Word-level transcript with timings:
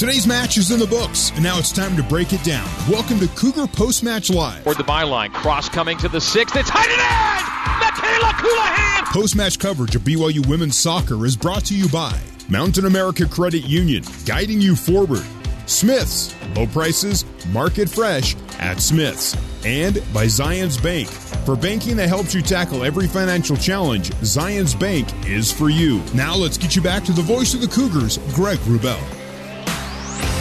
Today's 0.00 0.26
match 0.26 0.56
is 0.56 0.70
in 0.70 0.78
the 0.78 0.86
books, 0.86 1.30
and 1.34 1.42
now 1.42 1.58
it's 1.58 1.70
time 1.70 1.94
to 1.94 2.02
break 2.02 2.32
it 2.32 2.42
down. 2.42 2.66
Welcome 2.90 3.18
to 3.18 3.28
Cougar 3.36 3.66
Post 3.66 4.02
Match 4.02 4.30
Live. 4.30 4.64
Toward 4.64 4.78
the 4.78 4.82
byline, 4.82 5.30
cross 5.30 5.68
coming 5.68 5.98
to 5.98 6.08
the 6.08 6.22
sixth. 6.22 6.56
It's 6.56 6.70
headed 6.70 6.94
in! 6.94 6.98
Michaela 6.98 8.32
Colohan! 8.32 9.04
Post 9.12 9.36
match 9.36 9.58
coverage 9.58 9.94
of 9.94 10.00
BYU 10.00 10.46
women's 10.46 10.78
soccer 10.78 11.26
is 11.26 11.36
brought 11.36 11.66
to 11.66 11.76
you 11.76 11.86
by 11.90 12.18
Mountain 12.48 12.86
America 12.86 13.26
Credit 13.28 13.62
Union, 13.64 14.02
guiding 14.24 14.58
you 14.58 14.74
forward. 14.74 15.22
Smith's, 15.66 16.34
low 16.56 16.66
prices, 16.66 17.26
market 17.48 17.86
fresh 17.86 18.34
at 18.58 18.80
Smith's. 18.80 19.36
And 19.66 19.96
by 20.14 20.24
Zions 20.24 20.82
Bank. 20.82 21.08
For 21.44 21.56
banking 21.56 21.96
that 21.96 22.08
helps 22.08 22.34
you 22.34 22.40
tackle 22.40 22.84
every 22.84 23.06
financial 23.06 23.54
challenge, 23.54 24.08
Zions 24.22 24.80
Bank 24.80 25.06
is 25.26 25.52
for 25.52 25.68
you. 25.68 26.02
Now 26.14 26.34
let's 26.36 26.56
get 26.56 26.74
you 26.74 26.80
back 26.80 27.04
to 27.04 27.12
the 27.12 27.20
voice 27.20 27.52
of 27.52 27.60
the 27.60 27.68
Cougars, 27.68 28.16
Greg 28.34 28.58
Wrubell. 28.60 29.19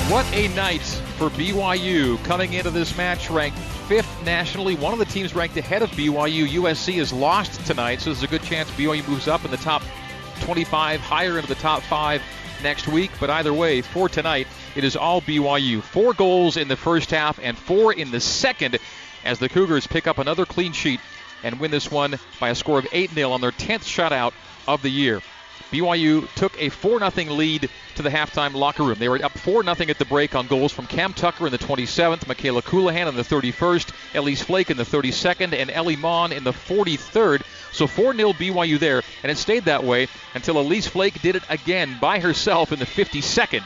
What 0.09 0.25
a 0.33 0.47
night 0.55 0.81
for 1.19 1.29
BYU 1.29 2.17
coming 2.23 2.53
into 2.53 2.71
this 2.71 2.97
match 2.97 3.29
ranked 3.29 3.59
fifth 3.59 4.25
nationally. 4.25 4.73
One 4.73 4.91
of 4.91 4.97
the 4.97 5.05
teams 5.05 5.35
ranked 5.35 5.55
ahead 5.55 5.83
of 5.83 5.91
BYU. 5.91 6.47
USC 6.47 6.99
is 6.99 7.13
lost 7.13 7.63
tonight, 7.67 8.01
so 8.01 8.09
there's 8.09 8.23
a 8.23 8.27
good 8.27 8.41
chance 8.41 8.71
BYU 8.71 9.07
moves 9.07 9.27
up 9.27 9.45
in 9.45 9.51
the 9.51 9.57
top 9.57 9.83
25, 10.41 10.99
higher 10.99 11.37
into 11.37 11.47
the 11.47 11.53
top 11.53 11.83
five 11.83 12.23
next 12.63 12.87
week. 12.87 13.11
But 13.19 13.29
either 13.29 13.53
way, 13.53 13.83
for 13.83 14.09
tonight, 14.09 14.47
it 14.75 14.83
is 14.83 14.95
all 14.95 15.21
BYU. 15.21 15.83
Four 15.83 16.15
goals 16.15 16.57
in 16.57 16.69
the 16.69 16.75
first 16.75 17.11
half 17.11 17.37
and 17.39 17.55
four 17.55 17.93
in 17.93 18.09
the 18.09 18.19
second 18.19 18.79
as 19.23 19.37
the 19.37 19.47
Cougars 19.47 19.85
pick 19.85 20.07
up 20.07 20.17
another 20.17 20.47
clean 20.47 20.71
sheet 20.71 21.01
and 21.43 21.59
win 21.59 21.69
this 21.69 21.91
one 21.91 22.17
by 22.39 22.49
a 22.49 22.55
score 22.55 22.79
of 22.79 22.87
8 22.91 23.11
0 23.11 23.29
on 23.29 23.41
their 23.41 23.51
10th 23.51 23.83
shutout 23.83 24.33
of 24.67 24.81
the 24.81 24.89
year. 24.89 25.21
BYU 25.71 26.27
took 26.35 26.59
a 26.59 26.69
4 26.69 27.11
0 27.11 27.33
lead 27.33 27.69
to 27.95 28.01
the 28.01 28.09
halftime 28.09 28.53
locker 28.53 28.83
room. 28.83 28.97
They 28.97 29.09
were 29.09 29.23
up 29.23 29.37
4 29.37 29.63
0 29.63 29.75
at 29.89 29.99
the 29.99 30.05
break 30.05 30.33
on 30.33 30.47
goals 30.47 30.71
from 30.71 30.87
Cam 30.87 31.13
Tucker 31.13 31.45
in 31.45 31.51
the 31.51 31.59
27th, 31.59 32.27
Michaela 32.27 32.61
Colohan 32.61 33.07
in 33.07 33.15
the 33.15 33.23
31st, 33.23 33.93
Elise 34.15 34.41
Flake 34.41 34.71
in 34.71 34.77
the 34.77 34.83
32nd, 34.83 35.53
and 35.53 35.69
Ellie 35.69 35.95
Mon 35.95 36.31
in 36.31 36.43
the 36.43 36.53
43rd. 36.53 37.43
So 37.71 37.85
4 37.85 38.15
0 38.15 38.33
BYU 38.33 38.79
there, 38.79 39.03
and 39.21 39.31
it 39.31 39.37
stayed 39.37 39.65
that 39.65 39.83
way 39.83 40.07
until 40.33 40.59
Elise 40.59 40.87
Flake 40.87 41.21
did 41.21 41.35
it 41.35 41.43
again 41.49 41.97
by 42.01 42.19
herself 42.19 42.71
in 42.71 42.79
the 42.79 42.85
52nd. 42.85 43.63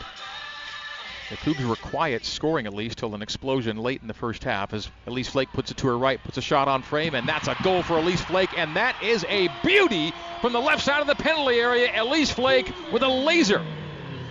The 1.29 1.37
Cougars 1.37 1.65
were 1.65 1.75
quiet, 1.75 2.25
scoring 2.25 2.65
at 2.65 2.73
least 2.73 2.97
till 2.97 3.15
an 3.15 3.21
explosion 3.21 3.77
late 3.77 4.01
in 4.01 4.07
the 4.07 4.13
first 4.13 4.43
half 4.43 4.73
as 4.73 4.89
Elise 5.07 5.29
Flake 5.29 5.51
puts 5.53 5.71
it 5.71 5.77
to 5.77 5.87
her 5.87 5.97
right, 5.97 6.23
puts 6.23 6.37
a 6.37 6.41
shot 6.41 6.67
on 6.67 6.81
frame, 6.81 7.15
and 7.15 7.27
that's 7.27 7.47
a 7.47 7.55
goal 7.63 7.81
for 7.81 7.97
Elise 7.97 8.21
Flake, 8.21 8.57
and 8.57 8.75
that 8.75 8.95
is 9.01 9.25
a 9.29 9.49
beauty 9.63 10.13
from 10.41 10.53
the 10.53 10.59
left 10.59 10.83
side 10.83 11.01
of 11.01 11.07
the 11.07 11.15
penalty 11.15 11.59
area. 11.59 11.89
Elise 12.01 12.29
Flake 12.29 12.71
with 12.91 13.03
a 13.03 13.07
laser 13.07 13.65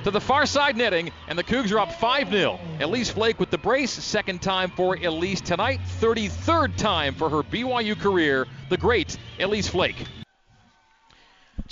to 0.05 0.11
the 0.11 0.21
far 0.21 0.47
side 0.47 0.77
netting, 0.77 1.11
and 1.29 1.39
the 1.39 1.45
Cougs 1.45 1.73
are 1.73 1.79
up 1.79 1.93
5 1.93 2.31
0. 2.31 2.61
Elise 2.81 3.11
Flake 3.11 3.41
with 3.41 3.51
the 3.51 3.59
brace, 3.59 3.93
second 3.93 4.43
time 4.43 4.71
for 4.71 4.97
Elise 4.97 5.41
tonight, 5.41 5.81
33rd 6.01 6.77
time 6.77 7.15
for 7.15 7.31
her 7.31 7.43
BYU 7.43 7.99
career, 7.99 8.47
the 8.69 8.77
great 8.77 9.17
Elise 9.39 9.69
Flake. 9.69 10.05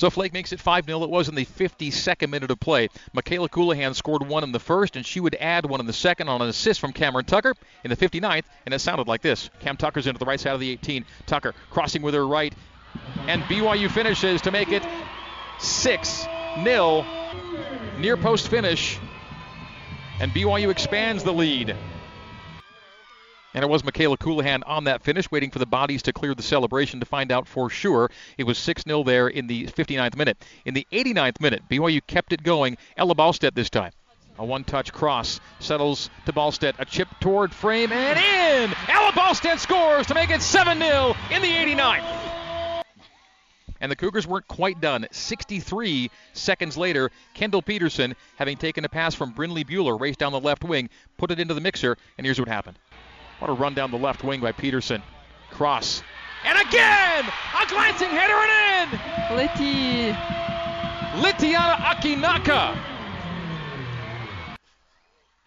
So 0.01 0.09
Flake 0.09 0.33
makes 0.33 0.51
it 0.55 0.61
5 0.61 0.87
0. 0.87 1.03
It 1.03 1.11
was 1.11 1.29
in 1.29 1.35
the 1.35 1.45
52nd 1.45 2.31
minute 2.31 2.51
of 2.51 2.59
play. 2.59 2.89
Michaela 3.13 3.51
Colohan 3.51 3.95
scored 3.95 4.27
one 4.27 4.43
in 4.43 4.51
the 4.51 4.59
first, 4.59 4.97
and 4.97 5.05
she 5.05 5.21
would 5.21 5.35
add 5.35 5.67
one 5.67 5.79
in 5.79 5.85
the 5.85 5.93
second 5.93 6.31
on 6.31 6.41
an 6.41 6.49
assist 6.49 6.81
from 6.81 6.95
Cameron 6.95 7.27
Tucker 7.27 7.53
in 7.85 7.91
the 7.91 7.97
59th, 7.99 8.45
and 8.65 8.73
it 8.73 8.79
sounded 8.79 9.09
like 9.09 9.21
this. 9.21 9.51
Cam 9.61 9.77
Tucker's 9.77 10.07
into 10.07 10.19
the 10.19 10.25
right 10.25 10.41
side 10.41 10.55
of 10.55 10.61
the 10.61 10.71
18. 10.71 11.05
Tucker 11.27 11.55
crossing 11.69 12.01
with 12.01 12.15
her 12.15 12.27
right, 12.27 12.55
and 13.27 13.43
BYU 13.43 13.91
finishes 13.91 14.41
to 14.41 14.51
make 14.51 14.73
it 14.73 14.83
6 15.59 16.27
0. 16.65 17.05
Near 17.99 18.17
post 18.17 18.49
finish, 18.49 18.99
and 20.19 20.33
BYU 20.33 20.71
expands 20.71 21.25
the 21.25 21.33
lead. 21.35 21.77
And 23.53 23.65
it 23.65 23.69
was 23.69 23.83
Michaela 23.83 24.17
Colohan 24.17 24.63
on 24.65 24.85
that 24.85 25.03
finish, 25.03 25.31
waiting 25.31 25.51
for 25.51 25.59
the 25.59 25.67
bodies 25.67 26.03
to 26.03 26.13
clear 26.13 26.35
the 26.35 26.43
celebration 26.43 27.01
to 27.01 27.07
find 27.07 27.33
out 27.33 27.49
for 27.49 27.69
sure. 27.69 28.11
It 28.39 28.45
was 28.45 28.59
6 28.59 28.85
0 28.85 29.03
there 29.03 29.27
in 29.29 29.49
the 29.49 29.67
59th 29.67 30.17
minute. 30.17 30.39
In 30.65 30.75
the 30.75 30.87
89th 30.93 31.41
minute, 31.41 31.63
BYU 31.69 32.01
kept 32.07 32.33
it 32.33 32.43
going. 32.43 32.77
Ella 32.97 33.15
Ballstedt 33.15 33.55
this 33.55 33.71
time. 33.71 33.93
A 34.39 34.45
one 34.45 34.65
touch 34.65 34.93
cross 34.93 35.41
settles 35.59 36.09
to 36.27 36.33
Ballstedt. 36.33 36.75
A 36.79 36.85
chip 36.85 37.09
toward 37.21 37.53
frame 37.53 37.93
and 37.93 38.19
in! 38.19 38.77
Ella 38.89 39.13
Ballstedt 39.13 39.59
scores 39.59 40.07
to 40.07 40.15
make 40.15 40.31
it 40.31 40.43
7 40.43 40.79
0 40.79 41.15
in 41.31 41.43
the 41.43 41.49
89th. 41.49 42.31
And 43.81 43.91
the 43.91 43.97
Cougars 43.97 44.27
weren't 44.27 44.47
quite 44.47 44.81
done. 44.81 45.07
63 45.11 46.11
seconds 46.35 46.77
later, 46.77 47.11
Kendall 47.35 47.63
Peterson, 47.63 48.15
having 48.37 48.59
taken 48.59 48.85
a 48.85 48.89
pass 48.89 49.15
from 49.15 49.33
Brinley 49.33 49.65
Bueller, 49.65 49.99
raced 49.99 50.19
down 50.19 50.33
the 50.33 50.41
left 50.41 50.65
wing, 50.65 50.91
put 51.17 51.31
it 51.31 51.41
into 51.41 51.55
the 51.55 51.63
mixer, 51.63 51.97
and 52.19 52.27
here's 52.27 52.39
what 52.39 52.49
happened. 52.49 52.79
What 53.41 53.49
a 53.49 53.55
run 53.55 53.73
down 53.73 53.91
the 53.91 53.97
left 53.97 54.23
wing 54.23 54.41
by 54.41 54.53
Peterson. 54.53 55.03
Cross. 55.51 56.03
And 56.45 56.59
again! 56.59 57.25
A 57.25 57.67
glancing 57.67 58.11
header 58.11 58.35
and 58.35 58.93
in! 58.93 59.37
Litty. 59.37 60.13
Litiana 61.23 61.77
Akinaka. 61.77 62.79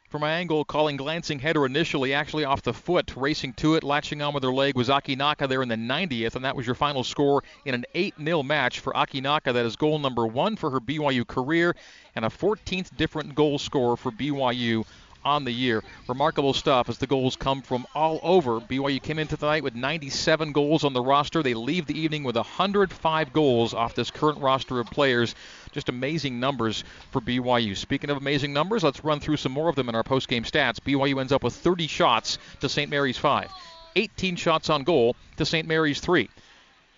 From 0.09 0.21
my 0.21 0.31
angle, 0.31 0.65
calling 0.65 0.97
glancing 0.97 1.37
header 1.37 1.67
initially, 1.67 2.13
actually 2.13 2.45
off 2.45 2.63
the 2.63 2.73
foot, 2.73 3.13
racing 3.15 3.53
to 3.53 3.75
it, 3.75 3.83
latching 3.83 4.21
on 4.23 4.33
with 4.33 4.43
her 4.43 4.53
leg 4.53 4.75
was 4.75 4.89
Akinaka 4.89 5.47
there 5.47 5.61
in 5.61 5.69
the 5.69 5.75
90th, 5.75 6.35
and 6.35 6.45
that 6.45 6.55
was 6.55 6.65
your 6.65 6.75
final 6.75 7.03
score 7.03 7.43
in 7.65 7.75
an 7.75 7.85
8 7.93 8.15
0 8.23 8.43
match 8.43 8.79
for 8.79 8.93
Akinaka. 8.93 9.53
That 9.53 9.65
is 9.65 9.75
goal 9.75 9.99
number 9.99 10.25
one 10.25 10.55
for 10.55 10.71
her 10.71 10.79
BYU 10.79 11.27
career 11.27 11.75
and 12.15 12.25
a 12.25 12.29
14th 12.29 12.95
different 12.97 13.35
goal 13.35 13.59
scorer 13.59 13.95
for 13.95 14.11
BYU 14.11 14.85
on 15.25 15.45
the 15.45 15.51
year. 15.51 15.83
Remarkable 16.07 16.53
stuff 16.53 16.89
as 16.89 16.97
the 16.97 17.07
goals 17.07 17.35
come 17.35 17.61
from 17.61 17.85
all 17.95 18.19
over. 18.23 18.59
BYU 18.59 19.01
came 19.01 19.19
into 19.19 19.37
tonight 19.37 19.63
with 19.63 19.75
97 19.75 20.51
goals 20.51 20.83
on 20.83 20.93
the 20.93 21.01
roster. 21.01 21.43
They 21.43 21.53
leave 21.53 21.85
the 21.85 21.99
evening 21.99 22.23
with 22.23 22.35
105 22.35 23.33
goals 23.33 23.73
off 23.73 23.95
this 23.95 24.11
current 24.11 24.39
roster 24.39 24.79
of 24.79 24.87
players. 24.87 25.35
Just 25.71 25.89
amazing 25.89 26.39
numbers 26.39 26.83
for 27.11 27.21
BYU. 27.21 27.75
Speaking 27.75 28.09
of 28.09 28.17
amazing 28.17 28.53
numbers, 28.53 28.83
let's 28.83 29.03
run 29.03 29.19
through 29.19 29.37
some 29.37 29.51
more 29.51 29.69
of 29.69 29.75
them 29.75 29.89
in 29.89 29.95
our 29.95 30.03
post-game 30.03 30.43
stats. 30.43 30.79
BYU 30.79 31.19
ends 31.19 31.31
up 31.31 31.43
with 31.43 31.55
30 31.55 31.87
shots 31.87 32.37
to 32.59 32.69
St. 32.69 32.89
Mary's 32.89 33.17
5, 33.17 33.51
18 33.95 34.35
shots 34.35 34.69
on 34.69 34.83
goal 34.83 35.15
to 35.37 35.45
St. 35.45 35.67
Mary's 35.67 35.99
3. 35.99 36.29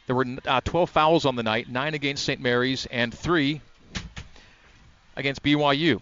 There 0.07 0.15
were 0.15 0.25
uh, 0.45 0.61
12 0.61 0.89
fouls 0.89 1.25
on 1.25 1.35
the 1.35 1.43
night, 1.43 1.69
9 1.69 1.93
against 1.93 2.25
St. 2.25 2.39
Mary's 2.39 2.85
and 2.85 3.13
3 3.13 3.61
against 5.15 5.41
BYU. 5.41 6.01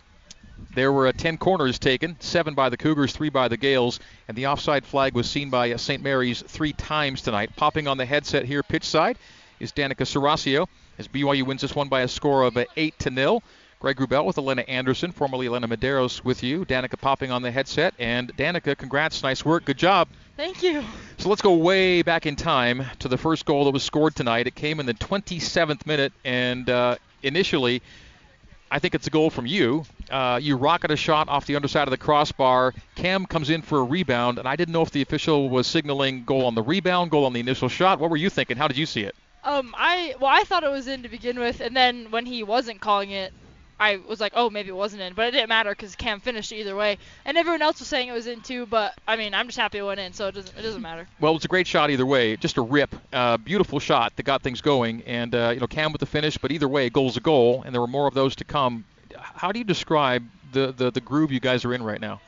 There 0.75 0.91
were 0.91 1.07
uh, 1.07 1.12
10 1.12 1.38
corners 1.38 1.79
taken, 1.79 2.18
seven 2.19 2.53
by 2.53 2.69
the 2.69 2.78
Cougars, 2.78 3.13
three 3.13 3.29
by 3.29 3.47
the 3.47 3.57
Gales, 3.57 4.00
and 4.28 4.38
the 4.38 4.47
offside 4.47 4.85
flag 4.85 5.13
was 5.13 5.29
seen 5.29 5.50
by 5.50 5.72
uh, 5.72 5.78
St. 5.78 6.01
Mary's 6.01 6.41
three 6.41 6.74
times 6.74 7.22
tonight. 7.22 7.56
Popping 7.56 7.88
on 7.88 7.97
the 7.97 8.06
headset 8.06 8.46
here, 8.46 8.63
pitch 8.63 8.85
side, 8.85 9.18
is 9.59 9.72
Danica 9.72 10.06
Serasio 10.06 10.68
as 10.97 11.07
BYU 11.07 11.46
wins 11.46 11.62
this 11.62 11.75
one 11.75 11.90
by 11.90 12.01
a 12.01 12.07
score 12.07 12.44
of 12.44 12.57
uh, 12.57 12.66
8 12.75 12.97
to 13.00 13.13
0. 13.13 13.41
Greg 13.79 13.97
Wrubell 13.97 14.25
with 14.25 14.38
Elena 14.38 14.62
Anderson, 14.62 15.12
formerly 15.12 15.47
Elena 15.47 15.68
Medeiros 15.68 16.24
with 16.24 16.41
you. 16.41 16.63
Danica 16.63 16.97
popping 16.97 17.31
on 17.31 17.41
the 17.41 17.51
headset. 17.51 17.94
And 18.00 18.34
Danica, 18.38 18.78
congrats, 18.78 19.22
nice 19.24 19.44
work, 19.44 19.66
good 19.66 19.78
job. 19.78 20.07
Thank 20.38 20.63
you. 20.63 20.84
So 21.18 21.28
let's 21.28 21.41
go 21.41 21.53
way 21.56 22.01
back 22.01 22.25
in 22.25 22.38
time 22.38 22.85
to 23.00 23.09
the 23.09 23.18
first 23.18 23.45
goal 23.45 23.66
that 23.66 23.72
was 23.72 23.84
scored 23.84 24.16
tonight. 24.16 24.47
It 24.47 24.56
came 24.56 24.80
in 24.80 24.85
the 24.85 24.94
27th 24.94 25.85
minute, 25.85 26.13
and 26.24 26.69
uh, 26.69 26.95
initially, 27.24 27.81
I 28.74 28.80
think 28.80 28.96
it's 28.96 29.06
a 29.06 29.12
goal 29.12 29.30
from 29.30 29.46
you. 29.46 29.86
Uh, 30.10 30.40
you 30.42 30.58
rocket 30.58 30.90
a 30.90 30.96
shot 30.96 31.30
off 31.30 31.46
the 31.46 31.56
underside 31.56 31.88
of 31.88 31.92
the 31.92 31.98
crossbar. 31.98 32.74
Cam 32.96 33.28
comes 33.28 33.52
in 33.52 33.62
for 33.62 33.78
a 33.78 33.84
rebound, 33.84 34.40
and 34.40 34.48
I 34.48 34.56
didn't 34.56 34.74
know 34.74 34.82
if 34.82 34.90
the 34.90 35.04
official 35.04 35.48
was 35.48 35.68
signaling 35.68 36.24
goal 36.24 36.48
on 36.48 36.56
the 36.56 36.64
rebound, 36.64 37.12
goal 37.12 37.26
on 37.26 37.34
the 37.34 37.40
initial 37.40 37.70
shot. 37.70 38.00
What 38.00 38.10
were 38.10 38.18
you 38.18 38.32
thinking? 38.32 38.58
How 38.58 38.68
did 38.68 38.78
you 38.78 38.88
see 38.88 39.02
it? 39.02 39.16
Um, 39.44 39.76
I 39.78 40.16
well, 40.20 40.32
I 40.34 40.44
thought 40.46 40.64
it 40.64 40.72
was 40.72 40.88
in 40.88 41.04
to 41.04 41.10
begin 41.10 41.38
with, 41.38 41.60
and 41.60 41.78
then 41.78 42.10
when 42.10 42.26
he 42.26 42.42
wasn't 42.42 42.82
calling 42.82 43.12
it, 43.12 43.32
I 43.84 44.00
was 44.08 44.22
like, 44.22 44.32
oh, 44.34 44.50
maybe 44.50 44.70
it 44.70 44.76
wasn't 44.76 45.02
in, 45.02 45.14
but 45.14 45.28
it 45.28 45.32
didn't 45.32 45.50
matter 45.50 45.72
because 45.72 45.94
Cam 45.98 46.22
finished 46.22 46.54
either 46.54 46.74
way, 46.74 46.98
and 47.25 47.38
everyone 47.38 47.62
else 47.62 47.80
was 47.80 47.90
saying 47.90 48.07
it 48.07 48.13
was 48.13 48.28
in 48.28 48.40
too. 48.40 48.66
But 48.66 48.94
I 49.06 49.18
mean, 49.18 49.34
I'm 49.34 49.48
just 49.48 49.57
happy 49.57 49.80
it 49.80 49.84
went 49.84 50.00
in, 50.00 50.13
so 50.13 50.30
it 50.30 50.36
doesn't 50.36 50.57
it 50.57 50.62
doesn't 50.62 50.81
matter. 50.81 51.06
Well, 51.19 51.36
it's 51.36 51.44
a 51.44 51.50
great 51.50 51.68
shot 51.68 51.92
either 51.92 52.06
way. 52.06 52.38
Just 52.38 52.56
a 52.56 52.62
rip, 52.62 52.96
uh, 53.12 53.36
beautiful 53.36 53.80
shot 53.80 54.16
that 54.16 54.24
got 54.24 54.42
things 54.42 54.62
going, 54.62 55.02
and 55.04 55.36
uh, 55.36 55.52
you 55.54 55.60
know 55.60 55.68
Cam 55.68 55.92
with 55.92 56.00
the 56.00 56.06
finish, 56.06 56.38
but 56.38 56.54
either 56.54 56.68
way, 56.69 56.90
goal's 56.90 57.18
a 57.18 57.19
goal, 57.19 57.63
and 57.66 57.75
there 57.75 57.81
were 57.81 57.88
more 57.88 58.07
of 58.07 58.13
those 58.13 58.38
to 58.38 58.46
come. 58.46 58.86
How 59.18 59.52
do 59.52 59.60
you 59.60 59.66
describe 59.66 60.24
the 60.54 60.72
the, 60.72 60.90
the 60.90 61.02
groove 61.02 61.34
you 61.34 61.42
guys 61.42 61.66
are 61.66 61.74
in 61.74 61.84
right 61.84 62.00
now? 62.00 62.22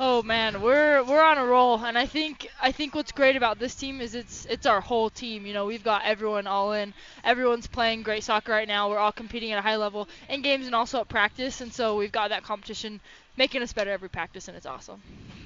Oh 0.00 0.24
man, 0.24 0.60
we're 0.60 1.04
we're 1.04 1.22
on 1.22 1.38
a 1.38 1.46
roll, 1.46 1.78
and 1.78 1.96
I 1.96 2.06
think 2.06 2.48
I 2.60 2.72
think 2.72 2.96
what's 2.96 3.12
great 3.12 3.36
about 3.36 3.60
this 3.60 3.76
team 3.76 4.00
is 4.00 4.16
it's 4.16 4.44
it's 4.46 4.66
our 4.66 4.80
whole 4.80 5.08
team. 5.08 5.46
You 5.46 5.52
know, 5.52 5.66
we've 5.66 5.84
got 5.84 6.02
everyone 6.04 6.48
all 6.48 6.72
in. 6.72 6.92
Everyone's 7.22 7.68
playing 7.68 8.02
great 8.02 8.24
soccer 8.24 8.50
right 8.50 8.66
now. 8.66 8.90
We're 8.90 8.98
all 8.98 9.12
competing 9.12 9.52
at 9.52 9.58
a 9.58 9.62
high 9.62 9.76
level 9.76 10.08
in 10.28 10.42
games 10.42 10.66
and 10.66 10.74
also 10.74 11.00
at 11.00 11.08
practice, 11.08 11.60
and 11.60 11.72
so 11.72 11.96
we've 11.96 12.10
got 12.10 12.30
that 12.30 12.42
competition 12.42 13.00
making 13.36 13.62
us 13.62 13.72
better 13.72 13.92
every 13.92 14.08
practice, 14.08 14.48
and 14.48 14.56
it's 14.56 14.66
awesome. 14.66 15.00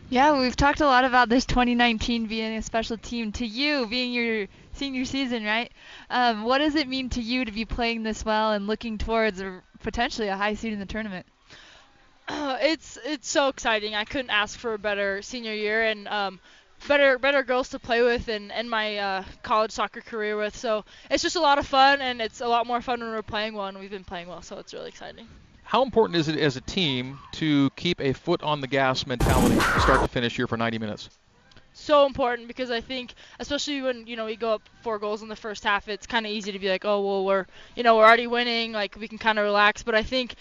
Yeah, 0.09 0.41
we've 0.41 0.57
talked 0.57 0.81
a 0.81 0.87
lot 0.87 1.05
about 1.05 1.29
this 1.29 1.45
2019 1.45 2.25
being 2.27 2.57
a 2.57 2.63
special 2.63 2.97
team. 2.97 3.33
To 3.33 3.47
you, 3.47 3.87
being 3.87 4.15
your 4.15 4.49
senior 4.73 5.05
season, 5.05 5.45
right? 5.45 5.71
Um, 6.09 6.45
what 6.45 6.59
does 6.59 6.75
it 6.75 6.89
mean 6.89 7.11
to 7.11 7.21
you 7.21 7.45
to 7.45 7.53
be 7.53 7.67
playing 7.67 8.03
this 8.03 8.25
well 8.25 8.53
and 8.53 8.67
looking 8.67 8.97
towards 8.97 9.43
potentially 9.83 10.29
a 10.29 10.37
high 10.39 10.55
seed 10.55 10.73
in 10.73 10.79
the 10.79 10.87
tournament? 10.87 11.27
it's 12.61 12.99
it's 13.05 13.29
so 13.29 13.49
exciting. 13.49 13.95
I 13.95 14.05
couldn't 14.05 14.31
ask 14.31 14.59
for 14.59 14.75
a 14.75 14.79
better 14.79 15.23
senior 15.23 15.55
year 15.55 15.85
and 15.85 16.07
um, 16.09 16.41
better 16.87 17.19
better 17.19 17.43
girls 17.43 17.71
to 17.71 17.79
play 17.79 18.03
with 18.03 18.29
and 18.29 18.53
end 18.53 18.69
my 18.69 18.99
uh, 18.99 19.25
college 19.43 19.71
soccer 19.71 20.01
career 20.01 20.37
with. 20.37 20.57
So 20.57 20.85
it's 21.11 21.23
just 21.23 21.37
a 21.37 21.41
lot 21.41 21.59
of 21.59 21.67
fun 21.67 22.01
and 22.01 22.21
it's 22.21 22.41
a 22.41 22.49
lot 22.49 22.67
more 22.67 22.81
fun 22.81 23.01
when 23.01 23.11
we're 23.11 23.23
playing 23.23 23.55
well 23.55 23.67
and 23.67 23.79
we've 23.79 23.91
been 23.91 24.05
playing 24.05 24.29
well. 24.29 24.43
So 24.43 24.59
it's 24.59 24.75
really 24.75 24.89
exciting. 24.89 25.27
How 25.63 25.83
important 25.83 26.17
is 26.17 26.29
it 26.29 26.39
as 26.39 26.57
a 26.57 26.63
team 26.63 27.19
to 27.33 27.71
keep 27.77 28.01
a 28.01 28.13
foot 28.13 28.43
on 28.43 28.61
the 28.61 28.67
gas 28.67 29.07
mentality 29.07 29.59
start 29.81 30.01
to 30.01 30.09
finish 30.09 30.37
here 30.37 30.47
for 30.47 30.57
90 30.57 30.79
minutes? 30.79 31.11
so 31.79 32.07
important 32.07 32.49
because 32.49 32.71
I 32.71 32.81
think, 32.81 33.15
especially 33.39 33.83
when 33.83 34.07
you 34.07 34.17
know 34.17 34.27
we 34.27 34.37
go 34.37 34.55
up 34.55 34.63
four 34.83 34.99
goals 34.99 35.23
in 35.23 35.29
the 35.29 35.37
first 35.37 35.65
half, 35.65 35.89
it's 35.89 36.07
kind 36.07 36.27
of 36.27 36.33
easy 36.33 36.53
to 36.53 36.59
be 36.59 36.69
like, 36.69 36.85
oh 36.85 37.01
well, 37.01 37.25
we're 37.25 37.47
you 37.77 37.83
know 37.83 37.97
we're 37.97 38.05
already 38.05 38.27
winning, 38.27 38.73
like 38.73 38.97
we 38.97 39.09
can 39.09 39.19
kind 39.19 39.39
of 39.39 39.45
relax. 39.45 39.83
But 39.83 39.95
I 39.95 40.03
think 40.03 40.35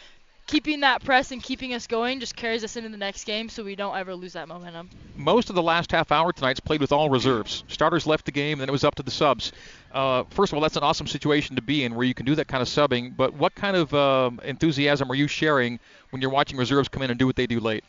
keeping 0.47 0.79
that 0.79 1.03
press 1.03 1.31
and 1.31 1.43
keeping 1.43 1.73
us 1.73 1.85
going 1.85 2.19
just 2.19 2.35
carries 2.35 2.63
us 2.63 2.75
into 2.75 2.89
the 2.89 2.97
next 2.97 3.25
game, 3.25 3.49
so 3.49 3.63
we 3.63 3.75
don't 3.75 3.95
ever 3.95 4.15
lose 4.15 4.33
that 4.33 4.47
momentum. 4.47 4.89
Most 5.15 5.49
of 5.49 5.55
the 5.55 5.61
last 5.61 5.91
half 5.91 6.11
hour 6.11 6.31
tonight's 6.31 6.59
played 6.59 6.81
with 6.81 6.91
all 6.91 7.09
reserves. 7.09 7.63
Starters 7.67 8.07
left 8.07 8.25
the 8.25 8.31
game, 8.31 8.59
then 8.59 8.69
it 8.69 8.71
was 8.71 8.83
up 8.83 8.95
to 8.95 9.03
the 9.03 9.11
subs. 9.11 9.51
Uh, 9.91 10.23
first 10.31 10.51
of 10.51 10.55
all, 10.55 10.61
that's 10.61 10.77
an 10.77 10.83
awesome 10.83 11.07
situation 11.07 11.55
to 11.57 11.61
be 11.61 11.83
in 11.83 11.95
where 11.95 12.05
you 12.05 12.13
can 12.13 12.25
do 12.25 12.35
that 12.35 12.47
kind 12.47 12.61
of 12.61 12.67
subbing. 12.67 13.15
But 13.15 13.33
what 13.33 13.53
kind 13.55 13.75
of 13.75 13.93
uh, 13.93 14.31
enthusiasm 14.43 15.11
are 15.11 15.15
you 15.15 15.27
sharing 15.27 15.79
when 16.09 16.21
you're 16.21 16.31
watching 16.31 16.57
reserves 16.57 16.87
come 16.89 17.03
in 17.03 17.09
and 17.11 17.19
do 17.19 17.27
what 17.27 17.35
they 17.35 17.47
do 17.47 17.59
late? 17.59 17.83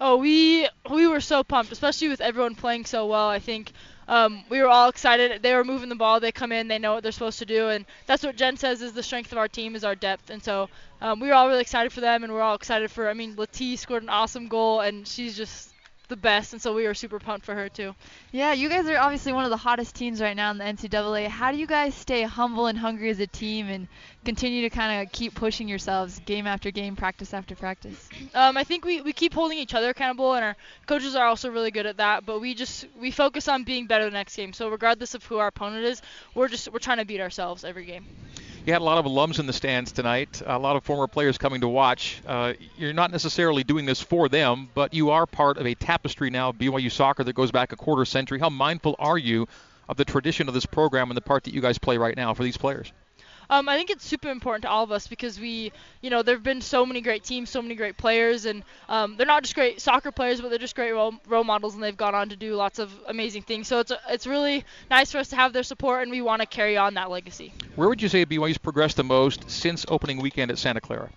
Oh, 0.00 0.16
we 0.16 0.68
we 0.90 1.06
were 1.06 1.20
so 1.20 1.44
pumped, 1.44 1.70
especially 1.70 2.08
with 2.08 2.20
everyone 2.20 2.56
playing 2.56 2.84
so 2.84 3.06
well. 3.06 3.28
I 3.28 3.38
think 3.38 3.72
um, 4.08 4.44
we 4.48 4.60
were 4.60 4.68
all 4.68 4.88
excited. 4.88 5.42
They 5.42 5.54
were 5.54 5.64
moving 5.64 5.88
the 5.88 5.94
ball. 5.94 6.20
They 6.20 6.32
come 6.32 6.52
in. 6.52 6.68
They 6.68 6.78
know 6.78 6.94
what 6.94 7.02
they're 7.02 7.12
supposed 7.12 7.38
to 7.40 7.46
do, 7.46 7.68
and 7.68 7.84
that's 8.06 8.22
what 8.22 8.36
Jen 8.36 8.56
says 8.56 8.82
is 8.82 8.92
the 8.92 9.02
strength 9.02 9.32
of 9.32 9.38
our 9.38 9.48
team 9.48 9.74
is 9.74 9.84
our 9.84 9.94
depth. 9.94 10.30
And 10.30 10.42
so 10.42 10.68
um, 11.00 11.20
we 11.20 11.28
were 11.28 11.34
all 11.34 11.48
really 11.48 11.62
excited 11.62 11.92
for 11.92 12.00
them, 12.00 12.24
and 12.24 12.32
we're 12.32 12.42
all 12.42 12.54
excited 12.54 12.90
for. 12.90 13.08
I 13.08 13.14
mean, 13.14 13.36
Lati 13.36 13.78
scored 13.78 14.02
an 14.02 14.08
awesome 14.08 14.48
goal, 14.48 14.80
and 14.80 15.06
she's 15.06 15.36
just 15.36 15.73
the 16.08 16.16
best, 16.16 16.52
and 16.52 16.60
so 16.60 16.74
we 16.74 16.86
were 16.86 16.94
super 16.94 17.18
pumped 17.18 17.46
for 17.46 17.54
her 17.54 17.68
too. 17.68 17.94
Yeah, 18.32 18.52
you 18.52 18.68
guys 18.68 18.86
are 18.86 18.96
obviously 18.96 19.32
one 19.32 19.44
of 19.44 19.50
the 19.50 19.56
hottest 19.56 19.94
teams 19.94 20.20
right 20.20 20.36
now 20.36 20.50
in 20.50 20.58
the 20.58 20.64
NCAA. 20.64 21.28
How 21.28 21.52
do 21.52 21.58
you 21.58 21.66
guys 21.66 21.94
stay 21.94 22.22
humble 22.22 22.66
and 22.66 22.78
hungry 22.78 23.10
as 23.10 23.20
a 23.20 23.26
team 23.26 23.68
and 23.68 23.88
continue 24.24 24.62
to 24.62 24.70
kind 24.70 25.02
of 25.06 25.12
keep 25.12 25.34
pushing 25.34 25.68
yourselves 25.68 26.20
game 26.26 26.46
after 26.46 26.70
game, 26.70 26.96
practice 26.96 27.32
after 27.32 27.54
practice? 27.54 28.08
Um, 28.34 28.56
I 28.56 28.64
think 28.64 28.84
we, 28.84 29.00
we 29.00 29.12
keep 29.12 29.34
holding 29.34 29.58
each 29.58 29.74
other 29.74 29.90
accountable, 29.90 30.34
and 30.34 30.44
our 30.44 30.56
coaches 30.86 31.14
are 31.16 31.26
also 31.26 31.50
really 31.50 31.70
good 31.70 31.86
at 31.86 31.96
that. 31.98 32.26
But 32.26 32.40
we 32.40 32.54
just 32.54 32.86
we 33.00 33.10
focus 33.10 33.48
on 33.48 33.64
being 33.64 33.86
better 33.86 34.04
the 34.04 34.10
next 34.10 34.36
game. 34.36 34.52
So 34.52 34.68
regardless 34.68 35.14
of 35.14 35.24
who 35.24 35.38
our 35.38 35.48
opponent 35.48 35.84
is, 35.84 36.02
we're 36.34 36.48
just 36.48 36.72
we're 36.72 36.78
trying 36.78 36.98
to 36.98 37.04
beat 37.04 37.20
ourselves 37.20 37.64
every 37.64 37.84
game. 37.84 38.06
You 38.64 38.72
had 38.72 38.80
a 38.80 38.84
lot 38.84 38.96
of 38.96 39.04
alums 39.04 39.38
in 39.38 39.46
the 39.46 39.52
stands 39.52 39.92
tonight, 39.92 40.40
a 40.46 40.58
lot 40.58 40.74
of 40.74 40.84
former 40.84 41.06
players 41.06 41.36
coming 41.36 41.60
to 41.60 41.68
watch. 41.68 42.22
Uh, 42.26 42.54
you're 42.78 42.94
not 42.94 43.10
necessarily 43.10 43.62
doing 43.62 43.84
this 43.84 44.00
for 44.00 44.26
them, 44.30 44.70
but 44.72 44.94
you 44.94 45.10
are 45.10 45.26
part 45.26 45.58
of 45.58 45.66
a 45.66 45.74
tapestry 45.74 46.30
now 46.30 46.48
of 46.48 46.56
BYU 46.56 46.90
soccer 46.90 47.22
that 47.24 47.34
goes 47.34 47.52
back 47.52 47.72
a 47.72 47.76
quarter 47.76 48.06
century. 48.06 48.38
How 48.38 48.48
mindful 48.48 48.96
are 48.98 49.18
you 49.18 49.48
of 49.86 49.98
the 49.98 50.04
tradition 50.06 50.48
of 50.48 50.54
this 50.54 50.64
program 50.64 51.10
and 51.10 51.16
the 51.16 51.20
part 51.20 51.44
that 51.44 51.52
you 51.52 51.60
guys 51.60 51.76
play 51.76 51.98
right 51.98 52.16
now 52.16 52.32
for 52.32 52.42
these 52.42 52.56
players? 52.56 52.90
Um, 53.50 53.68
I 53.68 53.76
think 53.76 53.90
it's 53.90 54.04
super 54.04 54.30
important 54.30 54.62
to 54.62 54.68
all 54.68 54.84
of 54.84 54.92
us 54.92 55.06
because 55.06 55.38
we, 55.38 55.72
you 56.00 56.10
know, 56.10 56.22
there 56.22 56.34
have 56.34 56.42
been 56.42 56.60
so 56.60 56.84
many 56.86 57.00
great 57.00 57.24
teams, 57.24 57.50
so 57.50 57.60
many 57.62 57.74
great 57.74 57.96
players, 57.96 58.44
and 58.46 58.62
um, 58.88 59.16
they're 59.16 59.26
not 59.26 59.42
just 59.42 59.54
great 59.54 59.80
soccer 59.80 60.10
players, 60.10 60.40
but 60.40 60.50
they're 60.50 60.58
just 60.58 60.74
great 60.74 60.92
role, 60.92 61.14
role 61.26 61.44
models, 61.44 61.74
and 61.74 61.82
they've 61.82 61.96
gone 61.96 62.14
on 62.14 62.28
to 62.28 62.36
do 62.36 62.54
lots 62.54 62.78
of 62.78 62.92
amazing 63.06 63.42
things. 63.42 63.68
So 63.68 63.80
it's 63.80 63.92
it's 64.08 64.26
really 64.26 64.64
nice 64.90 65.12
for 65.12 65.18
us 65.18 65.28
to 65.28 65.36
have 65.36 65.52
their 65.52 65.62
support, 65.62 66.02
and 66.02 66.10
we 66.10 66.22
want 66.22 66.40
to 66.40 66.46
carry 66.46 66.76
on 66.76 66.94
that 66.94 67.10
legacy. 67.10 67.52
Where 67.76 67.88
would 67.88 68.00
you 68.00 68.08
say 68.08 68.24
BYU's 68.24 68.58
progressed 68.58 68.96
the 68.96 69.04
most 69.04 69.50
since 69.50 69.84
opening 69.88 70.20
weekend 70.20 70.50
at 70.50 70.58
Santa 70.58 70.80
Clara? 70.80 71.10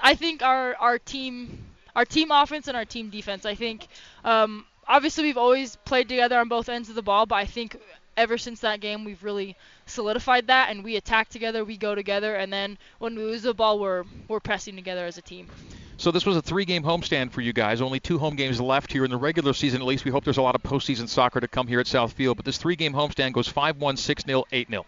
I 0.00 0.14
think 0.14 0.42
our 0.42 0.74
our 0.76 0.98
team 0.98 1.64
our 1.94 2.04
team 2.04 2.30
offense 2.30 2.68
and 2.68 2.76
our 2.76 2.84
team 2.84 3.10
defense. 3.10 3.44
I 3.44 3.54
think 3.54 3.88
um, 4.24 4.64
obviously 4.86 5.24
we've 5.24 5.36
always 5.36 5.76
played 5.76 6.08
together 6.08 6.38
on 6.38 6.48
both 6.48 6.68
ends 6.68 6.88
of 6.88 6.94
the 6.94 7.02
ball, 7.02 7.26
but 7.26 7.36
I 7.36 7.46
think 7.46 7.76
ever 8.20 8.36
since 8.36 8.60
that 8.60 8.80
game 8.80 9.04
we've 9.04 9.24
really 9.24 9.56
solidified 9.86 10.46
that 10.48 10.70
and 10.70 10.84
we 10.84 10.96
attack 10.96 11.30
together, 11.30 11.64
we 11.64 11.76
go 11.76 11.94
together, 11.94 12.36
and 12.36 12.52
then 12.52 12.76
when 12.98 13.16
we 13.16 13.22
lose 13.22 13.42
the 13.42 13.54
ball, 13.54 13.80
we're 13.80 14.04
we're 14.28 14.40
pressing 14.40 14.76
together 14.76 15.06
as 15.06 15.16
a 15.16 15.22
team. 15.22 15.48
So 15.96 16.10
this 16.10 16.24
was 16.24 16.36
a 16.36 16.42
three-game 16.42 16.82
homestand 16.82 17.30
for 17.30 17.42
you 17.42 17.52
guys. 17.52 17.82
Only 17.82 18.00
two 18.00 18.18
home 18.18 18.34
games 18.34 18.58
left 18.58 18.90
here 18.90 19.04
in 19.04 19.10
the 19.10 19.18
regular 19.18 19.52
season. 19.52 19.82
At 19.82 19.86
least 19.86 20.04
we 20.06 20.10
hope 20.10 20.24
there's 20.24 20.38
a 20.38 20.42
lot 20.42 20.54
of 20.54 20.62
postseason 20.62 21.08
soccer 21.08 21.40
to 21.40 21.48
come 21.48 21.66
here 21.66 21.78
at 21.78 21.86
South 21.86 22.14
Field. 22.14 22.38
But 22.38 22.46
this 22.46 22.56
three-game 22.56 22.94
homestand 22.94 23.34
goes 23.34 23.52
5-1, 23.52 23.76
6-0, 23.76 24.44
8-0. 24.50 24.84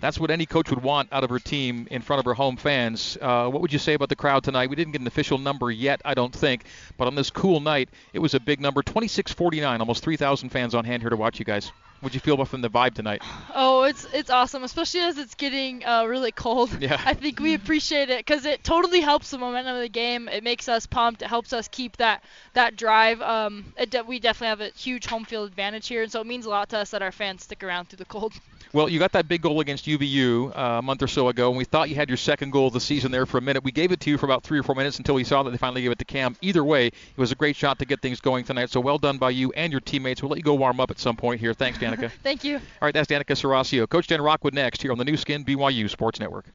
That's 0.00 0.18
what 0.18 0.30
any 0.30 0.46
coach 0.46 0.70
would 0.70 0.82
want 0.82 1.08
out 1.12 1.24
of 1.24 1.30
her 1.30 1.38
team 1.38 1.88
in 1.90 2.02
front 2.02 2.20
of 2.20 2.26
her 2.26 2.34
home 2.34 2.56
fans. 2.56 3.16
Uh, 3.20 3.48
what 3.48 3.62
would 3.62 3.72
you 3.72 3.78
say 3.78 3.94
about 3.94 4.08
the 4.08 4.16
crowd 4.16 4.44
tonight? 4.44 4.70
We 4.70 4.76
didn't 4.76 4.92
get 4.92 5.00
an 5.00 5.06
official 5.06 5.38
number 5.38 5.70
yet, 5.70 6.02
I 6.04 6.14
don't 6.14 6.34
think, 6.34 6.64
but 6.96 7.06
on 7.06 7.14
this 7.14 7.30
cool 7.30 7.60
night, 7.60 7.88
it 8.12 8.18
was 8.18 8.34
a 8.34 8.40
big 8.40 8.60
number 8.60 8.82
2649, 8.82 9.80
almost 9.80 10.02
3,000 10.02 10.50
fans 10.50 10.74
on 10.74 10.84
hand 10.84 11.02
here 11.02 11.10
to 11.10 11.16
watch 11.16 11.38
you 11.38 11.44
guys. 11.44 11.72
What'd 12.00 12.14
you 12.14 12.20
feel 12.20 12.34
about 12.34 12.48
from 12.48 12.60
the 12.60 12.68
vibe 12.68 12.94
tonight? 12.94 13.22
Oh, 13.54 13.84
it's 13.84 14.06
it's 14.12 14.28
awesome, 14.28 14.64
especially 14.64 15.00
as 15.00 15.16
it's 15.16 15.34
getting 15.34 15.84
uh, 15.84 16.04
really 16.04 16.30
cold. 16.30 16.70
Yeah. 16.78 17.00
I 17.06 17.14
think 17.14 17.40
we 17.40 17.54
appreciate 17.54 18.10
it 18.10 18.18
because 18.18 18.44
it 18.44 18.62
totally 18.62 19.00
helps 19.00 19.30
the 19.30 19.38
momentum 19.38 19.76
of 19.76 19.80
the 19.80 19.88
game. 19.88 20.28
It 20.28 20.44
makes 20.44 20.68
us 20.68 20.84
pumped. 20.84 21.22
It 21.22 21.28
helps 21.28 21.54
us 21.54 21.68
keep 21.68 21.96
that 21.96 22.22
that 22.52 22.76
drive. 22.76 23.22
Um, 23.22 23.72
de- 23.88 24.04
we 24.04 24.20
definitely 24.20 24.48
have 24.48 24.60
a 24.60 24.78
huge 24.78 25.06
home 25.06 25.24
field 25.24 25.48
advantage 25.48 25.88
here, 25.88 26.02
and 26.02 26.12
so 26.12 26.20
it 26.20 26.26
means 26.26 26.44
a 26.44 26.50
lot 26.50 26.68
to 26.70 26.78
us 26.78 26.90
that 26.90 27.00
our 27.00 27.12
fans 27.12 27.44
stick 27.44 27.64
around 27.64 27.88
through 27.88 27.98
the 27.98 28.04
cold. 28.04 28.34
Well, 28.76 28.90
you 28.90 28.98
got 28.98 29.12
that 29.12 29.26
big 29.26 29.40
goal 29.40 29.60
against 29.60 29.86
UVU 29.86 30.54
uh, 30.54 30.60
a 30.60 30.82
month 30.82 31.02
or 31.02 31.06
so 31.06 31.28
ago, 31.28 31.48
and 31.48 31.56
we 31.56 31.64
thought 31.64 31.88
you 31.88 31.94
had 31.94 32.10
your 32.10 32.18
second 32.18 32.50
goal 32.50 32.66
of 32.66 32.74
the 32.74 32.80
season 32.80 33.10
there 33.10 33.24
for 33.24 33.38
a 33.38 33.40
minute. 33.40 33.64
We 33.64 33.72
gave 33.72 33.90
it 33.90 34.00
to 34.00 34.10
you 34.10 34.18
for 34.18 34.26
about 34.26 34.42
three 34.42 34.58
or 34.58 34.62
four 34.62 34.74
minutes 34.74 34.98
until 34.98 35.14
we 35.14 35.24
saw 35.24 35.42
that 35.42 35.50
they 35.50 35.56
finally 35.56 35.80
gave 35.80 35.92
it 35.92 35.98
to 36.00 36.04
Cam. 36.04 36.36
Either 36.42 36.62
way, 36.62 36.88
it 36.88 37.16
was 37.16 37.32
a 37.32 37.34
great 37.34 37.56
shot 37.56 37.78
to 37.78 37.86
get 37.86 38.02
things 38.02 38.20
going 38.20 38.44
tonight. 38.44 38.68
So 38.68 38.80
well 38.80 38.98
done 38.98 39.16
by 39.16 39.30
you 39.30 39.50
and 39.52 39.72
your 39.72 39.80
teammates. 39.80 40.22
We'll 40.22 40.28
let 40.28 40.36
you 40.36 40.42
go 40.42 40.52
warm 40.52 40.78
up 40.78 40.90
at 40.90 40.98
some 40.98 41.16
point 41.16 41.40
here. 41.40 41.54
Thanks, 41.54 41.78
Danica. 41.86 42.12
Thank 42.22 42.44
you. 42.44 42.56
All 42.56 42.62
right, 42.82 42.92
that's 42.92 43.10
Danica 43.10 43.34
Serasio. 43.34 43.88
Coach 43.88 44.08
Jen 44.08 44.20
Rockwood 44.20 44.52
next 44.52 44.82
here 44.82 44.92
on 44.92 44.98
the 44.98 45.06
Nu 45.06 45.16
Skin 45.16 45.42
BYU 45.42 45.88
Sports 45.88 46.20
Network. 46.20 46.52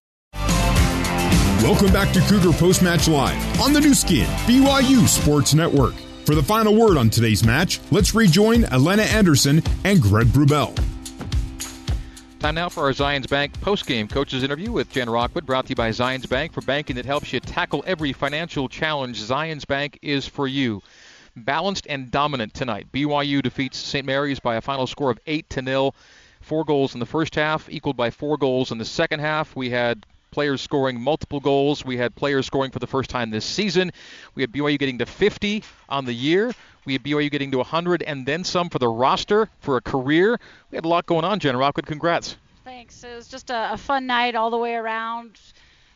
Welcome 1.64 1.92
back 1.92 2.14
to 2.14 2.20
Cougar 2.20 2.56
Post 2.56 2.84
Match 2.84 3.08
Live 3.08 3.60
on 3.60 3.74
the 3.74 3.82
Nu 3.82 3.96
Skin 3.96 4.28
BYU 4.46 5.08
Sports 5.08 5.56
Network. 5.56 5.96
For 6.28 6.36
the 6.36 6.44
final 6.44 6.76
word 6.76 6.98
on 6.98 7.10
today's 7.10 7.44
match, 7.44 7.80
let's 7.90 8.14
rejoin 8.14 8.66
Elena 8.66 9.02
Anderson 9.02 9.64
and 9.84 10.00
Greg 10.00 10.28
Wrubell. 10.28 10.78
Time 12.42 12.56
now 12.56 12.70
for 12.70 12.86
our 12.86 12.92
Zions 12.92 13.30
Bank 13.30 13.62
post-game 13.62 14.08
coaches 14.08 14.42
interview 14.42 14.72
with 14.72 14.90
Jen 14.90 15.08
Rockwood, 15.08 15.46
brought 15.46 15.68
to 15.68 15.70
you 15.70 15.76
by 15.76 15.92
Zions 15.92 16.28
Bank 16.28 16.54
for 16.54 16.62
banking 16.62 16.96
that 16.96 17.06
helps 17.06 17.32
you 17.32 17.40
tackle 17.40 17.84
every 17.86 18.14
financial 18.14 18.68
challenge. 18.68 19.22
Zions 19.22 19.68
Bank 19.68 20.00
is 20.02 20.26
for 20.26 20.48
you. 20.48 20.82
Balanced 21.36 21.86
and 21.88 22.10
dominant 22.10 22.56
tonight. 22.56 22.88
BYU 22.92 23.44
defeats 23.44 23.78
St. 23.78 24.08
Mary's 24.08 24.40
by 24.40 24.56
a 24.56 24.62
final 24.62 24.88
score 24.88 25.12
of 25.12 25.20
eight 25.28 25.48
to 25.52 25.62
nil. 25.62 25.94
Four 26.42 26.66
goals 26.66 26.96
in 26.96 27.00
the 27.00 27.06
first 27.06 27.36
half, 27.36 27.70
equaled 27.70 27.96
by 27.96 28.10
four 28.10 28.38
goals 28.38 28.72
in 28.72 28.80
the 28.80 28.86
second 28.86 29.20
half. 29.20 29.56
We 29.56 29.70
had 29.70 30.04
players 30.32 30.62
scoring 30.62 31.00
multiple 31.00 31.42
goals. 31.42 31.84
We 31.84 31.98
had 31.98 32.16
players 32.16 32.46
scoring 32.46 32.72
for 32.72 32.80
the 32.80 32.88
first 32.88 33.10
time 33.10 33.30
this 33.32 33.44
season. 33.44 33.92
We 34.34 34.42
had 34.42 34.52
BYU 34.52 34.80
getting 34.80 34.98
to 35.00 35.06
50 35.06 35.62
on 35.90 36.06
the 36.06 36.14
year. 36.14 36.54
We 36.86 36.94
had 36.94 37.04
BYU 37.04 37.30
getting 37.30 37.52
to 37.52 37.58
100 37.58 38.02
and 38.02 38.26
then 38.26 38.46
some 38.46 38.70
for 38.70 38.80
the 38.80 38.88
roster 38.88 39.50
for 39.60 39.76
a 39.76 39.82
career. 39.82 40.40
We 40.72 40.78
had 40.78 40.86
a 40.86 40.88
lot 40.88 41.06
going 41.06 41.26
on, 41.26 41.40
Jen 41.40 41.58
Rockwood. 41.58 41.86
Congrats. 41.86 42.38
Thanks. 42.64 43.04
It 43.04 43.14
was 43.14 43.28
just 43.28 43.50
a, 43.50 43.74
a 43.74 43.78
fun 43.78 44.08
night 44.08 44.36
all 44.36 44.50
the 44.50 44.58
way 44.58 44.76
around. 44.76 45.38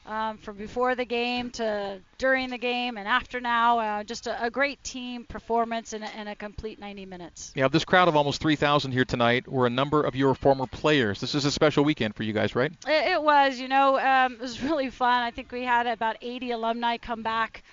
Um, 0.08 0.38
from 0.38 0.58
before 0.58 0.94
the 0.94 1.04
game 1.04 1.50
to 1.52 2.00
during 2.18 2.50
the 2.50 2.58
game 2.58 2.98
and 2.98 3.08
after 3.08 3.40
now. 3.40 3.80
Uh, 3.80 4.04
just 4.04 4.28
a, 4.28 4.46
a, 4.46 4.50
great 4.50 4.84
team 4.84 5.26
performance 5.26 5.94
and 5.94 6.04
a, 6.04 6.32
a, 6.32 6.36
complete 6.36 6.80
90 6.80 7.06
minutes. 7.06 7.52
Yeah, 7.56 7.68
this 7.68 7.86
crowd 7.86 8.08
of 8.08 8.16
almost 8.16 8.42
3,000 8.42 8.92
here 8.92 9.06
tonight 9.06 9.48
were 9.48 9.66
a 9.66 9.70
number 9.70 10.04
of 10.04 10.16
your 10.16 10.36
former 10.36 10.68
players. 10.68 11.20
This 11.20 11.34
is 11.36 11.46
a 11.46 11.52
special 11.52 11.84
weekend 11.84 12.16
for 12.16 12.24
you 12.24 12.34
guys, 12.34 12.56
right? 12.56 12.72
It, 12.88 13.14
it 13.14 13.22
was. 13.22 13.60
You 13.60 13.68
know, 13.68 13.98
um, 13.98 14.34
it 14.34 14.42
was 14.42 14.62
really 14.64 14.90
fun. 14.90 15.24
I 15.24 15.32
think 15.32 15.52
we 15.52 15.64
had 15.64 15.88
about 15.88 16.18
80 16.22 16.52
alumni 16.52 16.98
come 16.98 17.24
back. 17.24 17.64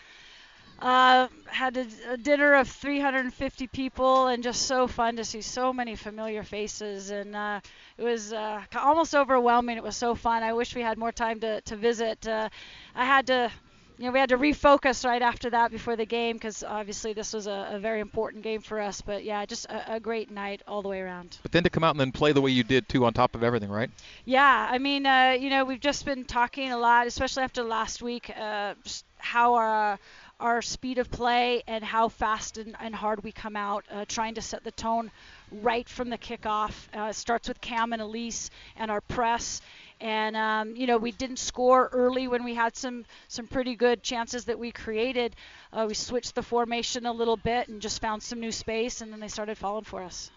Uh, 0.83 1.29
had 1.47 1.77
a, 1.77 1.87
a, 2.11 2.17
dinner 2.17 2.55
of 2.55 2.67
350 2.67 3.69
people, 3.69 4.27
and 4.27 4.43
just 4.43 4.62
so 4.62 4.89
fun 4.89 5.15
to 5.15 5.25
see 5.25 5.41
so 5.41 5.73
many 5.73 5.95
familiar 5.95 6.43
faces. 6.43 7.11
And 7.11 7.37
uh, 7.37 7.61
it 7.97 8.03
was 8.03 8.33
uh, 8.33 8.62
almost 8.75 9.15
overwhelming. 9.15 9.77
It 9.77 9.85
was 9.85 9.97
so 9.97 10.17
fun. 10.17 10.43
I 10.43 10.55
wish 10.55 10.75
we 10.75 10.83
had 10.83 10.99
more 10.99 11.12
time 11.12 11.39
to, 11.39 11.61
to 11.61 11.77
visit. 11.77 12.27
Uh, 12.27 12.49
I 12.97 13.05
had 13.05 13.29
to, 13.29 13.53
you 13.97 14.07
know, 14.07 14.11
we 14.11 14.19
had 14.19 14.31
to 14.31 14.39
refocus 14.39 15.05
right 15.05 15.23
after 15.23 15.51
that 15.51 15.71
before 15.71 15.95
the 15.95 16.05
game 16.05 16.35
because 16.35 16.65
obviously 16.65 17.12
this 17.12 17.33
was 17.33 17.47
a, 17.47 17.69
a, 17.75 17.79
very 17.79 18.01
important 18.01 18.43
game 18.43 18.61
for 18.61 18.81
us. 18.81 19.03
But 19.03 19.23
yeah, 19.23 19.47
just 19.47 19.67
a, 19.67 19.95
a, 19.95 20.01
great 20.01 20.33
night 20.33 20.62
all 20.67 20.83
the 20.83 20.89
way 20.89 21.01
around. 21.01 21.39
But 21.45 21.53
then 21.53 21.62
to 21.62 21.71
come 21.71 21.85
out 21.85 21.91
and 21.91 22.01
then 22.01 22.11
play 22.11 22.33
the 22.33 22.41
way 22.41 22.51
you 22.51 22.65
did 22.65 22.89
too, 22.89 23.05
on 23.05 23.12
top 23.12 23.37
of 23.37 23.45
everything, 23.45 23.71
right? 23.71 23.91
Yeah, 24.25 24.69
I 24.69 24.79
mean, 24.79 25.07
uh, 25.07 25.37
you 25.39 25.49
know, 25.49 25.65
we've 25.65 25.79
just 25.79 26.05
been 26.05 26.25
talking 26.25 26.73
a 26.73 26.77
lot, 26.77 27.07
especially 27.07 27.45
after 27.45 27.62
last 27.62 28.03
week, 28.03 28.33
uh, 28.37 28.75
how 29.19 29.55
our 29.55 29.99
our 30.43 30.61
speed 30.63 30.99
of 30.99 31.11
play 31.11 31.63
and 31.67 31.85
how 31.85 32.09
fast 32.09 32.59
and, 32.59 32.77
and 32.81 32.95
hard 32.95 33.23
we 33.25 33.33
come 33.33 33.57
out, 33.57 33.85
uh, 33.91 34.05
trying 34.09 34.35
to 34.35 34.43
set 34.43 34.65
the 34.65 34.73
tone 34.73 35.11
right 35.51 35.89
from 35.89 36.11
the 36.11 36.19
kickoff. 36.19 36.89
Uh, 36.95 37.13
starts 37.13 37.49
with 37.49 37.61
Cam 37.61 37.93
and 37.93 38.03
Elise 38.03 38.51
and 38.77 38.91
our 38.91 39.01
press 39.01 39.63
And 40.01 40.37
um, 40.37 40.77
you 40.77 40.87
know, 40.87 40.99
we 40.99 41.13
didn't 41.13 41.39
score 41.39 41.89
early 41.93 42.29
when 42.29 42.45
we 42.45 42.55
had 42.55 42.77
some 42.77 43.05
some 43.29 43.47
pretty 43.49 43.77
good 43.77 44.03
chances 44.03 44.47
that 44.47 44.59
we 44.59 44.73
created. 44.73 45.37
Uh, 45.73 45.87
we 45.89 45.95
switched 45.95 46.35
the 46.35 46.43
formation 46.43 47.07
a 47.07 47.13
little 47.13 47.37
bit 47.37 47.69
and 47.69 47.81
just 47.81 48.01
found 48.01 48.23
some 48.23 48.41
new 48.41 48.53
space, 48.53 49.01
and 49.01 49.13
then 49.13 49.21
they 49.21 49.29
started 49.29 49.57
falling 49.59 49.85
for 49.85 50.03
us. 50.03 50.31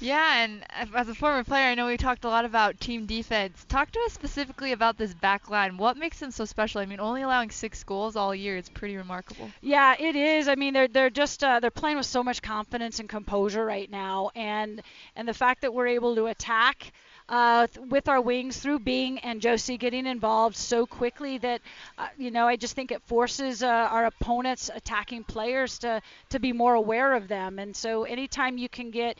Yeah, 0.00 0.42
and 0.44 0.64
as 0.94 1.08
a 1.08 1.14
former 1.14 1.42
player, 1.44 1.66
I 1.66 1.74
know 1.74 1.86
we 1.86 1.96
talked 1.96 2.24
a 2.24 2.28
lot 2.28 2.44
about 2.44 2.80
team 2.80 3.06
defense. 3.06 3.64
Talk 3.68 3.90
to 3.92 4.00
us 4.06 4.12
specifically 4.12 4.72
about 4.72 4.96
this 4.96 5.14
back 5.14 5.50
line. 5.50 5.76
What 5.76 5.96
makes 5.96 6.18
them 6.20 6.30
so 6.30 6.44
special? 6.44 6.80
I 6.80 6.86
mean, 6.86 7.00
only 7.00 7.22
allowing 7.22 7.50
six 7.50 7.82
goals 7.84 8.16
all 8.16 8.34
year 8.34 8.56
is 8.56 8.68
pretty 8.68 8.96
remarkable. 8.96 9.52
Yeah, 9.60 9.94
it 9.98 10.16
is. 10.16 10.48
I 10.48 10.54
mean, 10.54 10.74
they're 10.74 10.88
they're 10.88 11.10
just 11.10 11.42
uh, 11.42 11.60
they're 11.60 11.70
playing 11.70 11.96
with 11.96 12.06
so 12.06 12.22
much 12.22 12.42
confidence 12.42 13.00
and 13.00 13.08
composure 13.08 13.64
right 13.64 13.90
now, 13.90 14.30
and 14.34 14.82
and 15.16 15.26
the 15.28 15.34
fact 15.34 15.62
that 15.62 15.72
we're 15.74 15.88
able 15.88 16.14
to 16.16 16.26
attack. 16.26 16.92
Uh, 17.30 17.66
with 17.90 18.08
our 18.08 18.22
wings 18.22 18.56
through 18.58 18.78
Bing 18.78 19.18
and 19.18 19.42
Josie 19.42 19.76
getting 19.76 20.06
involved 20.06 20.56
so 20.56 20.86
quickly 20.86 21.36
that, 21.36 21.60
uh, 21.98 22.08
you 22.16 22.30
know, 22.30 22.48
I 22.48 22.56
just 22.56 22.74
think 22.74 22.90
it 22.90 23.02
forces 23.02 23.62
uh, 23.62 23.66
our 23.66 24.06
opponents' 24.06 24.70
attacking 24.74 25.24
players 25.24 25.78
to, 25.80 26.00
to 26.30 26.38
be 26.38 26.54
more 26.54 26.72
aware 26.72 27.12
of 27.12 27.28
them. 27.28 27.58
And 27.58 27.76
so 27.76 28.04
anytime 28.04 28.56
you 28.56 28.70
can 28.70 28.90
get 28.90 29.18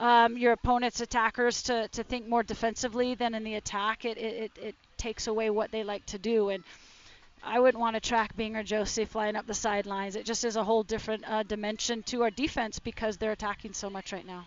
um, 0.00 0.38
your 0.38 0.52
opponent's 0.52 1.00
attackers 1.00 1.62
to, 1.64 1.86
to 1.88 2.02
think 2.02 2.26
more 2.26 2.42
defensively 2.42 3.14
than 3.14 3.34
in 3.34 3.44
the 3.44 3.54
attack, 3.54 4.04
it, 4.06 4.16
it, 4.16 4.52
it 4.60 4.74
takes 4.96 5.26
away 5.26 5.50
what 5.50 5.70
they 5.70 5.84
like 5.84 6.04
to 6.06 6.18
do. 6.18 6.48
And 6.48 6.64
I 7.42 7.60
wouldn't 7.60 7.80
want 7.80 7.96
to 7.96 8.00
track 8.00 8.34
Bing 8.34 8.56
or 8.56 8.62
Josie 8.62 9.04
flying 9.04 9.36
up 9.36 9.46
the 9.46 9.54
sidelines. 9.54 10.16
It 10.16 10.24
just 10.24 10.44
is 10.44 10.56
a 10.56 10.64
whole 10.64 10.82
different 10.82 11.24
uh, 11.28 11.42
dimension 11.42 12.02
to 12.04 12.22
our 12.22 12.30
defense 12.30 12.78
because 12.78 13.18
they're 13.18 13.32
attacking 13.32 13.74
so 13.74 13.90
much 13.90 14.12
right 14.12 14.26
now. 14.26 14.46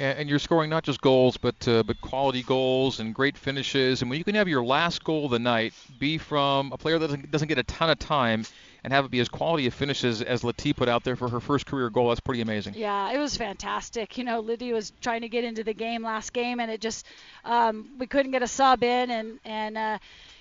And 0.00 0.30
you're 0.30 0.38
scoring 0.38 0.70
not 0.70 0.82
just 0.82 1.02
goals, 1.02 1.36
but 1.36 1.68
uh, 1.68 1.82
but 1.82 2.00
quality 2.00 2.42
goals 2.42 3.00
and 3.00 3.14
great 3.14 3.36
finishes. 3.36 4.00
And 4.00 4.10
when 4.10 4.18
you 4.18 4.24
can 4.24 4.34
have 4.34 4.48
your 4.48 4.64
last 4.64 5.04
goal 5.04 5.26
of 5.26 5.30
the 5.30 5.38
night 5.38 5.74
be 5.98 6.16
from 6.16 6.72
a 6.72 6.78
player 6.78 6.98
that 6.98 7.06
doesn't, 7.06 7.30
doesn't 7.30 7.48
get 7.48 7.58
a 7.58 7.62
ton 7.64 7.90
of 7.90 7.98
time, 7.98 8.46
and 8.82 8.94
have 8.94 9.04
it 9.04 9.10
be 9.10 9.20
as 9.20 9.28
quality 9.28 9.66
of 9.66 9.74
finishes 9.74 10.22
as 10.22 10.42
Letty 10.42 10.72
put 10.72 10.88
out 10.88 11.04
there 11.04 11.16
for 11.16 11.28
her 11.28 11.38
first 11.38 11.66
career 11.66 11.90
goal. 11.90 12.08
That's 12.08 12.20
pretty 12.20 12.40
amazing. 12.40 12.74
Yeah, 12.76 13.12
it 13.12 13.18
was 13.18 13.36
fantastic. 13.36 14.16
You 14.16 14.24
know, 14.24 14.40
Lydia 14.40 14.72
was 14.72 14.92
trying 15.02 15.20
to 15.20 15.28
get 15.28 15.44
into 15.44 15.64
the 15.64 15.74
game 15.74 16.02
last 16.02 16.32
game, 16.32 16.60
and 16.60 16.70
it 16.70 16.80
just 16.80 17.06
um, 17.44 17.90
we 17.98 18.06
couldn't 18.06 18.32
get 18.32 18.42
a 18.42 18.48
sub 18.48 18.82
in, 18.82 19.10
and 19.10 19.38
and 19.44 19.76
uh, 19.76 19.98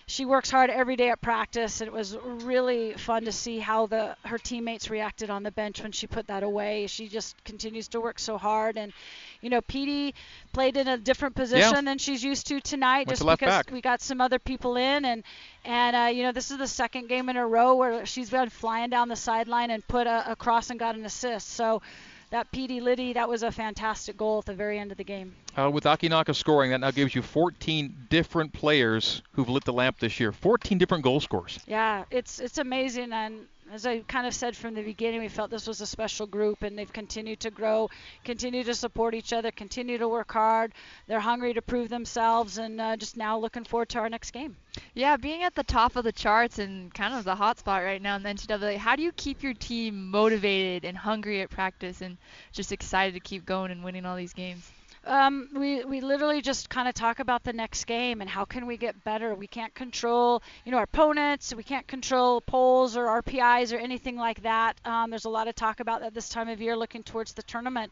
she 0.09 0.25
works 0.25 0.49
hard 0.49 0.71
every 0.71 0.95
day 0.95 1.11
at 1.11 1.21
practice. 1.21 1.81
It 1.81 1.93
was 1.93 2.17
really 2.17 2.93
fun 2.93 3.25
to 3.25 3.31
see 3.31 3.59
how 3.59 3.85
the 3.85 4.15
her 4.25 4.39
teammates 4.39 4.89
reacted 4.89 5.29
on 5.29 5.43
the 5.43 5.51
bench 5.51 5.83
when 5.83 5.91
she 5.91 6.07
put 6.07 6.25
that 6.27 6.41
away. 6.41 6.87
She 6.87 7.07
just 7.07 7.41
continues 7.43 7.89
to 7.89 8.01
work 8.01 8.17
so 8.17 8.39
hard, 8.39 8.75
and 8.75 8.91
you 9.39 9.51
know, 9.51 9.61
Petey 9.61 10.15
played 10.51 10.77
in 10.77 10.87
a 10.87 10.97
different 10.97 11.35
position 11.35 11.75
yeah. 11.75 11.81
than 11.81 11.99
she's 11.99 12.23
used 12.23 12.47
to 12.47 12.59
tonight, 12.59 13.05
Went 13.05 13.09
just 13.09 13.21
to 13.21 13.27
because 13.27 13.47
back. 13.49 13.71
we 13.71 13.81
got 13.81 14.01
some 14.01 14.19
other 14.19 14.39
people 14.39 14.77
in, 14.77 15.05
and 15.05 15.23
and 15.63 15.95
uh, 15.95 16.09
you 16.11 16.23
know, 16.23 16.31
this 16.31 16.49
is 16.49 16.57
the 16.57 16.67
second 16.67 17.07
game 17.07 17.29
in 17.29 17.37
a 17.37 17.45
row 17.45 17.75
where 17.75 18.03
she's 18.07 18.31
been 18.31 18.49
flying 18.49 18.89
down 18.89 19.09
the 19.09 19.15
sideline 19.15 19.69
and 19.69 19.87
put 19.87 20.07
a, 20.07 20.31
a 20.31 20.35
cross 20.35 20.71
and 20.71 20.79
got 20.79 20.95
an 20.95 21.05
assist. 21.05 21.49
So 21.49 21.83
that 22.31 22.51
Petey 22.51 22.79
Liddy, 22.79 23.13
that 23.13 23.27
was 23.27 23.43
a 23.43 23.51
fantastic 23.51 24.17
goal 24.17 24.39
at 24.39 24.45
the 24.45 24.53
very 24.53 24.77
end 24.79 24.91
of 24.91 24.97
the 24.97 25.03
game. 25.03 25.35
Uh, 25.57 25.69
with 25.69 25.85
Akinaka 25.85 26.35
scoring, 26.35 26.71
that 26.71 26.79
now 26.79 26.91
gives 26.91 27.15
you 27.15 27.21
14 27.21 28.07
different 28.09 28.53
players 28.53 29.21
who've 29.31 29.49
lit 29.49 29.65
the 29.65 29.73
lamp 29.73 29.99
this 29.99 30.19
year. 30.19 30.31
14 30.31 30.77
different 30.77 31.03
goal 31.03 31.19
scorers. 31.19 31.59
Yeah, 31.67 32.05
it's 32.11 32.39
it's 32.39 32.57
amazing, 32.57 33.11
and 33.11 33.47
as 33.71 33.85
I 33.85 33.99
kind 33.99 34.25
of 34.25 34.33
said 34.33 34.55
from 34.55 34.73
the 34.73 34.81
beginning, 34.81 35.21
we 35.21 35.27
felt 35.27 35.51
this 35.51 35.67
was 35.67 35.79
a 35.81 35.85
special 35.85 36.25
group, 36.25 36.63
and 36.63 36.77
they've 36.77 36.91
continued 36.91 37.39
to 37.41 37.51
grow, 37.51 37.89
continue 38.23 38.63
to 38.63 38.73
support 38.73 39.13
each 39.13 39.31
other, 39.31 39.51
continue 39.51 39.97
to 39.97 40.07
work 40.07 40.31
hard. 40.31 40.73
They're 41.07 41.19
hungry 41.19 41.53
to 41.53 41.61
prove 41.61 41.89
themselves, 41.89 42.57
and 42.57 42.81
uh, 42.81 42.97
just 42.97 43.15
now 43.15 43.37
looking 43.37 43.63
forward 43.63 43.89
to 43.89 43.99
our 43.99 44.09
next 44.09 44.31
game. 44.31 44.55
Yeah, 44.95 45.17
being 45.17 45.43
at 45.43 45.55
the 45.55 45.63
top 45.63 45.95
of 45.95 46.03
the 46.03 46.11
charts 46.11 46.57
and 46.57 46.93
kind 46.93 47.13
of 47.13 47.23
the 47.23 47.35
hot 47.35 47.59
spot 47.59 47.83
right 47.83 48.01
now 48.01 48.15
in 48.15 48.23
the 48.23 48.29
NCAA, 48.29 48.77
how 48.77 48.95
do 48.95 49.03
you 49.03 49.11
keep 49.11 49.43
your 49.43 49.53
team 49.53 50.09
motivated 50.09 50.85
and 50.85 50.97
hungry 50.97 51.41
at 51.41 51.49
practice 51.49 52.01
and 52.01 52.17
just 52.51 52.71
excited 52.71 53.13
to 53.13 53.19
keep 53.19 53.45
going 53.45 53.71
and 53.71 53.83
winning 53.83 54.05
all 54.05 54.15
these 54.15 54.33
games? 54.33 54.71
Um, 55.05 55.49
we, 55.55 55.83
we 55.85 56.01
literally 56.01 56.41
just 56.41 56.69
kind 56.69 56.87
of 56.87 56.93
talk 56.93 57.19
about 57.19 57.43
the 57.43 57.53
next 57.53 57.85
game 57.85 58.21
and 58.21 58.29
how 58.29 58.45
can 58.45 58.65
we 58.65 58.77
get 58.77 59.03
better. 59.03 59.33
We 59.33 59.47
can't 59.47 59.73
control, 59.73 60.43
you 60.65 60.71
know, 60.71 60.77
our 60.77 60.83
opponents. 60.83 61.53
We 61.53 61.63
can't 61.63 61.87
control 61.87 62.41
polls 62.41 62.97
or 62.97 63.05
RPIs 63.21 63.73
or 63.73 63.77
anything 63.77 64.17
like 64.17 64.43
that. 64.43 64.79
Um, 64.85 65.09
there's 65.09 65.25
a 65.25 65.29
lot 65.29 65.47
of 65.47 65.55
talk 65.55 65.79
about 65.79 66.01
that 66.01 66.13
this 66.13 66.29
time 66.29 66.49
of 66.49 66.61
year, 66.61 66.75
looking 66.75 67.03
towards 67.03 67.33
the 67.33 67.43
tournament. 67.43 67.91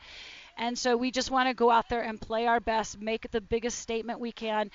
And 0.58 0.78
so 0.78 0.98
we 0.98 1.12
just 1.12 1.30
want 1.30 1.48
to 1.50 1.54
go 1.54 1.70
out 1.70 1.88
there 1.88 2.02
and 2.02 2.20
play 2.20 2.48
our 2.48 2.60
best, 2.60 3.00
make 3.00 3.30
the 3.32 3.42
biggest 3.42 3.80
statement 3.80 4.20
we 4.20 4.32
can 4.32 4.72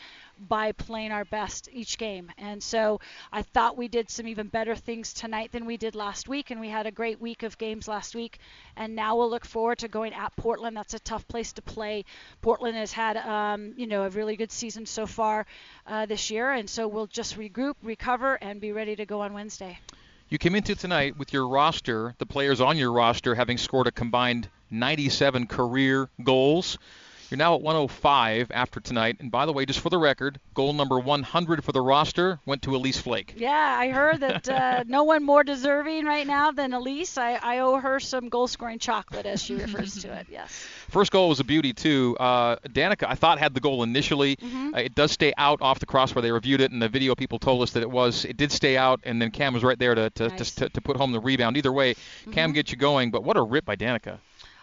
by 0.49 0.73
playing 0.73 1.13
our 1.13 1.25
best 1.25 1.69
each 1.73 1.99
game. 1.99 2.31
And 2.39 2.63
so 2.63 3.01
I 3.33 3.43
thought 3.43 3.77
we 3.77 3.89
did 3.89 4.09
some 4.09 4.29
even 4.29 4.47
better 4.47 4.77
things 4.77 5.13
tonight 5.13 5.51
than 5.53 5.67
we 5.67 5.77
did 5.77 5.95
last 5.95 6.29
week, 6.29 6.51
and 6.51 6.61
we 6.61 6.69
had 6.69 6.87
a 6.87 6.91
great 6.91 7.21
week 7.21 7.43
of 7.43 7.59
games 7.59 7.89
last 7.89 8.15
week. 8.15 8.39
And 8.77 8.95
now 8.95 9.17
we'll 9.17 9.31
look 9.31 9.45
forward 9.45 9.79
to 9.79 9.89
going 9.89 10.15
at 10.15 10.35
Portland. 10.37 10.77
That's 10.77 10.95
a 10.95 11.01
tough 11.01 11.27
place 11.27 11.53
to 11.55 11.63
play. 11.63 12.05
Portland 12.41 12.77
has 12.77 12.93
had, 12.93 13.17
um, 13.17 13.75
you 13.77 13.87
know, 13.87 14.05
a 14.05 14.11
really 14.11 14.37
good 14.37 14.53
season 14.53 14.87
so 14.87 15.07
far 15.07 15.47
uh, 15.87 16.07
this 16.07 16.31
year, 16.31 16.53
and 16.53 16.71
so 16.71 16.87
we'll 16.87 17.09
just 17.09 17.37
regroup, 17.37 17.75
recover, 17.83 18.35
and 18.35 18.61
be 18.61 18.73
ready 18.73 18.95
to 18.97 19.05
go 19.05 19.21
on 19.21 19.33
Wednesday. 19.33 19.79
You 20.29 20.39
came 20.39 20.55
into 20.55 20.75
tonight 20.75 21.19
with 21.19 21.33
your 21.33 21.47
roster, 21.47 22.15
the 22.19 22.25
players 22.25 22.61
on 22.61 22.79
your 22.79 22.91
roster 22.91 23.35
having 23.35 23.59
scored 23.59 23.87
a 23.87 23.93
combined 23.93 24.49
97 24.73 25.47
career 25.47 26.09
goals. 26.25 26.79
You're 27.31 27.39
now 27.39 27.55
at 27.55 27.63
105 27.63 28.51
after 28.53 28.79
tonight. 28.79 29.17
And 29.19 29.31
by 29.31 29.47
the 29.47 29.55
way, 29.55 29.65
just 29.65 29.81
for 29.81 29.89
the 29.89 29.97
record, 29.97 30.39
goal 30.53 30.75
number 30.75 30.99
100 30.99 31.65
for 31.65 31.73
the 31.73 31.81
roster 31.81 32.39
went 32.45 32.61
to 32.65 32.77
Elise 32.77 32.99
Flake. 32.99 33.33
Yeah, 33.39 33.51
I 33.79 33.89
heard 33.89 34.21
that 34.21 34.47
uh, 34.51 34.85
no 34.87 35.05
one 35.05 35.25
more 35.25 35.43
deserving 35.43 36.05
right 36.05 36.27
now 36.27 36.51
than 36.51 36.75
Elise. 36.75 37.17
I, 37.17 37.37
I 37.43 37.61
owe 37.61 37.79
her 37.79 38.01
some 38.01 38.29
goal 38.29 38.49
scoring 38.49 38.79
chocolate, 38.79 39.25
as 39.25 39.43
she 39.43 39.55
refers 39.55 39.95
to 40.03 40.13
it. 40.13 40.27
Yes. 40.31 40.51
First 40.91 41.11
goal 41.11 41.31
was 41.31 41.41
a 41.41 41.45
beauty, 41.45 41.73
too. 41.73 42.19
Uh, 42.21 42.57
Danica, 42.69 43.07
I 43.09 43.15
thought, 43.15 43.39
had 43.39 43.55
the 43.55 43.61
goal 43.61 43.83
initially. 43.83 44.37
Mm-hmm. 44.37 44.75
Uh, 44.75 44.79
it 44.81 44.95
does 44.95 45.11
stay 45.13 45.33
out 45.39 45.63
off 45.63 45.79
the 45.79 45.87
crossbar. 45.87 46.21
They 46.23 46.33
reviewed 46.33 46.61
it, 46.61 46.71
and 46.71 46.83
the 46.83 46.89
video 46.91 47.15
people 47.15 47.39
told 47.39 47.63
us 47.63 47.71
that 47.71 47.83
it 47.83 47.91
was. 47.91 48.27
It 48.27 48.37
did 48.37 48.53
stay 48.53 48.77
out, 48.77 49.01
and 49.05 49.23
then 49.23 49.31
Cam 49.31 49.55
was 49.55 49.65
right 49.65 49.79
there 49.79 49.95
to, 49.95 50.11
to, 50.11 50.29
Nice. 50.29 50.55
to, 50.57 50.69
to 50.69 50.81
put 50.83 50.99
home 50.99 51.13
the 51.13 51.21
rebound. 51.21 51.57
Either 51.57 51.73
way, 51.73 51.95
Cam 52.33 52.51
Mhm. 52.51 52.55
gets 52.57 52.73
you 52.73 52.77
going, 52.77 53.11
but 53.11 53.25
what 53.25 53.39
a 53.39 53.43
rip 53.43 53.65
by 53.65 53.75
Danica. 53.75 54.19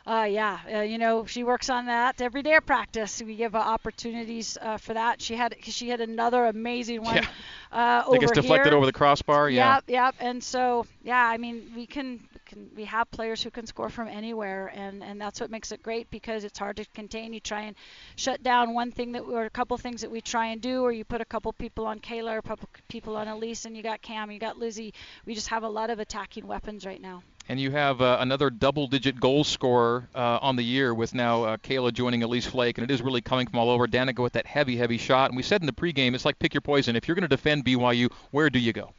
Uh, 0.10 0.24
yeah, 0.24 0.58
uh, 0.74 0.80
you 0.80 0.98
know 0.98 1.26
she 1.26 1.44
works 1.44 1.70
on 1.70 1.86
that 1.86 2.20
every 2.20 2.42
day 2.42 2.56
of 2.56 2.66
practice. 2.66 3.22
We 3.22 3.36
give 3.36 3.54
uh, 3.54 3.60
opportunities 3.60 4.58
uh, 4.60 4.78
for 4.78 4.96
that. 4.96 5.22
She 5.22 5.36
had 5.36 5.56
she 5.62 5.88
had 5.90 6.02
another 6.02 6.46
amazing 6.46 7.04
one 7.04 7.16
Yeah. 7.18 7.26
uh, 7.72 7.76
I 7.76 8.04
over 8.06 8.12
think 8.12 8.24
it's 8.24 8.32
deflected 8.32 8.72
here. 8.72 8.78
over 8.78 8.88
the 8.88 8.92
crossbar. 8.92 9.50
Yeah. 9.52 9.76
Yep, 9.76 9.84
yep. 9.88 10.16
And 10.20 10.44
so, 10.44 10.88
yeah, 11.04 11.24
I 11.24 11.38
mean, 11.38 11.72
we 11.76 11.86
can, 11.86 12.28
can 12.50 12.70
we 12.76 12.86
have 12.86 13.10
players 13.12 13.44
who 13.44 13.52
can 13.52 13.68
score 13.68 13.90
from 13.90 14.08
anywhere, 14.08 14.72
and 14.76 15.04
and 15.04 15.22
that's 15.22 15.40
what 15.40 15.52
makes 15.52 15.72
it 15.72 15.84
great 15.84 16.10
because 16.10 16.44
it's 16.44 16.58
hard 16.58 16.78
to 16.78 16.86
contain. 16.94 17.32
You 17.32 17.40
try 17.40 17.62
and 17.62 17.76
shut 18.16 18.42
down 18.42 18.74
one 18.74 18.92
thing 18.92 19.14
that 19.14 19.22
or 19.22 19.46
a 19.46 19.50
couple 19.50 19.78
things 19.78 20.02
that 20.02 20.12
we 20.12 20.20
try 20.20 20.48
and 20.48 20.60
do, 20.60 20.82
or 20.82 20.92
you 20.92 21.06
put 21.06 21.22
a 21.22 21.26
couple 21.26 21.54
people 21.54 21.86
on 21.86 22.00
Kayla, 22.00 22.34
or 22.34 22.38
a 22.40 22.42
couple 22.42 22.68
people 22.88 23.16
on 23.16 23.28
Elise, 23.28 23.66
and 23.66 23.78
you 23.78 23.84
got 23.84 24.02
Cam, 24.02 24.32
you 24.32 24.40
got 24.40 24.58
Lizzie. 24.58 24.94
We 25.26 25.36
just 25.36 25.50
have 25.50 25.64
a 25.64 25.70
lot 25.70 25.92
of 25.92 26.00
attacking 26.00 26.48
weapons 26.48 26.86
right 26.86 27.02
now. 27.02 27.22
And 27.48 27.60
you 27.60 27.72
have 27.72 28.00
uh, 28.00 28.18
another 28.20 28.52
double-digit 28.52 29.20
goal 29.20 29.44
scorer 29.44 30.08
uh, 30.14 30.38
on 30.40 30.56
the 30.56 30.62
year 30.62 30.94
with 30.94 31.16
now 31.16 31.44
uh, 31.44 31.58
Kayla 31.58 31.92
joining 31.92 32.22
Elise 32.22 32.46
Flake, 32.46 32.78
and 32.78 32.90
it 32.90 32.94
is 32.94 33.02
really 33.02 33.22
coming 33.22 33.48
from 33.48 33.58
all 33.58 33.72
over. 33.72 33.88
Danica 33.88 34.22
with 34.22 34.34
that 34.34 34.46
heavy, 34.46 34.78
heavy 34.78 35.00
shot. 35.00 35.32
And 35.32 35.38
we 35.38 35.42
said 35.42 35.62
in 35.62 35.66
the 35.66 35.74
pregame, 35.74 36.14
it's 36.14 36.26
like 36.26 36.38
pick 36.38 36.54
your 36.54 36.62
poison. 36.62 36.96
If 36.96 37.08
you're 37.08 37.16
going 37.16 37.24
to 37.24 37.28
defend 37.28 37.66
BYU, 37.66 38.12
where 38.30 38.52
do 38.52 38.60
you 38.60 38.72
go? 38.72 38.94